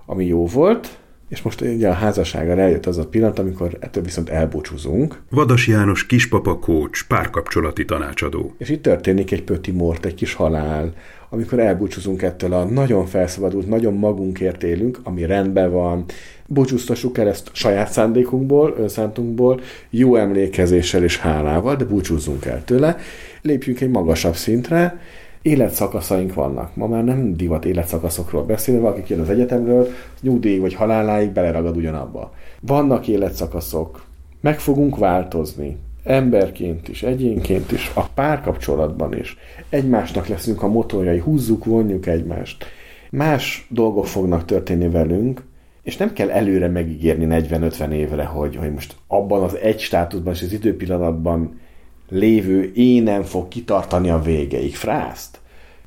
ami 0.06 0.26
jó 0.26 0.46
volt, 0.46 0.98
és 1.30 1.42
most 1.42 1.62
ugye 1.62 1.90
a 1.90 1.94
házasságra 1.94 2.62
eljött 2.62 2.86
az 2.86 2.98
a 2.98 3.08
pillanat, 3.08 3.40
amikor 3.40 3.78
ettől 3.80 4.04
viszont 4.04 4.30
elbúcsúzunk. 4.30 5.22
Vadas 5.30 5.68
János 5.68 6.06
kispapa 6.06 6.60
kócs, 6.60 7.08
párkapcsolati 7.08 7.86
tanácsadó. 7.86 8.54
És 8.58 8.70
itt 8.70 8.82
történik 8.82 9.32
egy 9.32 9.44
pöti 9.44 9.72
mort, 9.72 10.06
egy 10.06 10.16
kis 10.16 10.34
halál, 10.34 10.94
amikor 11.30 11.60
elbúcsúzunk 11.60 12.22
ettől 12.22 12.54
a 12.54 12.64
nagyon 12.64 13.06
felszabadult, 13.06 13.68
nagyon 13.68 13.94
magunkért 13.94 14.64
élünk, 14.64 15.00
ami 15.04 15.26
rendben 15.26 15.72
van, 15.72 16.06
búcsúztassuk 16.48 17.18
el 17.18 17.28
ezt 17.28 17.50
saját 17.54 17.92
szándékunkból, 17.92 18.76
önszántunkból, 18.78 19.62
jó 19.90 20.16
emlékezéssel 20.16 21.04
és 21.04 21.18
hálával, 21.18 21.76
de 21.76 21.86
búcsúzzunk 21.86 22.46
el 22.46 22.64
tőle, 22.64 22.98
lépjünk 23.42 23.82
egy 23.82 23.90
magasabb 23.90 24.36
szintre, 24.36 25.00
életszakaszaink 25.46 26.34
vannak. 26.34 26.76
Ma 26.76 26.88
már 26.88 27.04
nem 27.04 27.36
divat 27.36 27.66
életszakaszokról 27.66 28.44
beszélni, 28.44 28.82
valaki 28.82 29.14
jön 29.14 29.22
az 29.22 29.30
egyetemről, 29.30 29.88
nyugdíj 30.22 30.58
vagy 30.58 30.74
haláláig 30.74 31.30
beleragad 31.30 31.78
ugyanabba. 31.78 32.34
Vannak 32.60 33.08
életszakaszok, 33.08 34.06
meg 34.42 34.60
fogunk 34.60 34.98
változni, 34.98 35.78
emberként 36.04 36.88
is, 36.88 37.04
egyénként 37.04 37.72
is, 37.72 37.92
a 37.94 38.08
párkapcsolatban 38.14 39.18
is. 39.18 39.38
Egymásnak 39.70 40.28
leszünk 40.28 40.64
a 40.64 40.68
motorjai, 40.68 41.20
húzzuk, 41.20 41.66
vonjuk 41.66 42.06
egymást. 42.06 42.66
Más 43.10 43.68
dolgok 43.70 44.08
fognak 44.08 44.46
történni 44.46 44.90
velünk, 44.90 45.44
és 45.84 45.98
nem 45.98 46.14
kell 46.14 46.30
előre 46.30 46.68
megígérni 46.68 47.28
40-50 47.30 47.92
évre, 47.92 48.24
hogy, 48.24 48.56
hogy 48.56 48.74
most 48.74 48.96
abban 49.08 49.44
az 49.44 49.58
egy 49.58 49.80
státuszban 49.80 50.34
és 50.34 50.42
az 50.42 50.54
időpillanatban 50.54 51.60
lévő 52.10 52.72
énem 52.76 53.24
fog 53.24 53.48
kitartani 53.48 54.10
a 54.10 54.20
végeig. 54.20 54.76
Frászt. 54.76 55.40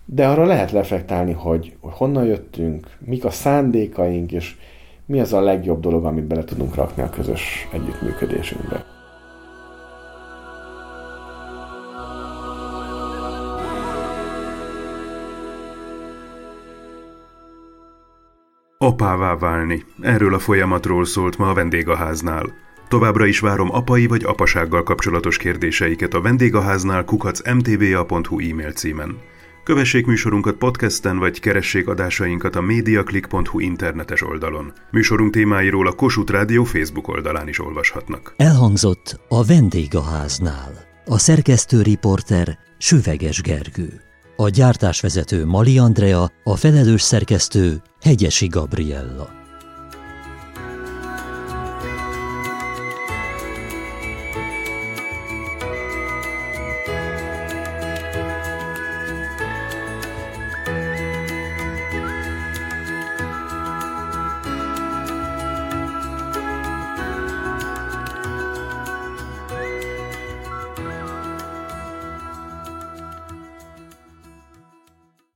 De 0.05 0.29
arra 0.29 0.45
lehet 0.45 0.71
reflektálni, 0.71 1.33
hogy, 1.33 1.77
hogy 1.81 1.93
honnan 1.95 2.25
jöttünk, 2.25 2.97
mik 2.99 3.25
a 3.25 3.31
szándékaink, 3.31 4.33
és 4.33 4.57
mi 5.07 5.21
az 5.21 5.33
a 5.33 5.41
legjobb 5.41 5.81
dolog, 5.81 6.05
amit 6.05 6.25
bele 6.25 6.45
tudunk 6.45 6.75
rakni 6.75 7.03
a 7.03 7.11
közös 7.11 7.69
együttműködésünkbe. 7.73 8.85
Apává 18.79 19.37
válni. 19.37 19.85
Erről 20.01 20.35
a 20.35 20.39
folyamatról 20.39 21.05
szólt 21.05 21.39
ma 21.39 21.49
a 21.49 21.55
vendégháznál. 21.55 22.68
Továbbra 22.89 23.27
is 23.27 23.41
várom 23.41 23.75
apai 23.75 24.07
vagy 24.07 24.25
apasággal 24.25 24.83
kapcsolatos 24.83 25.37
kérdéseiket 25.37 26.15
a 26.15 26.21
vendégháznál 26.21 27.05
kukacmtva.hu 27.05 28.39
e-mail 28.51 28.73
címen. 28.73 29.19
Kövessék 29.65 30.07
műsorunkat 30.07 30.57
podcasten, 30.57 31.19
vagy 31.19 31.41
keressék 31.41 31.89
adásainkat 31.89 32.57
a 32.57 32.61
mediaclick.hu 32.61 33.61
internetes 33.61 34.23
oldalon. 34.23 34.73
Műsorunk 34.91 35.33
témáiról 35.33 35.87
a 35.87 35.93
Kossuth 35.93 36.33
Rádió 36.33 36.65
Facebook 36.65 37.09
oldalán 37.09 37.49
is 37.49 37.61
olvashatnak. 37.61 38.35
Elhangzott 38.37 39.21
a 39.29 39.45
vendégháznál. 39.45 40.73
A 41.07 41.19
szerkesztő 41.19 41.83
riporter 41.83 42.59
Süveges 42.79 43.41
Gergő. 43.41 44.01
A 44.37 44.49
gyártásvezető 44.49 45.47
Mali 45.47 45.79
Andrea, 45.79 46.31
a 46.45 46.57
felelős 46.57 47.03
szerkesztő 47.03 47.83
Hegyesi 48.01 48.47
Gabriella. 48.47 49.38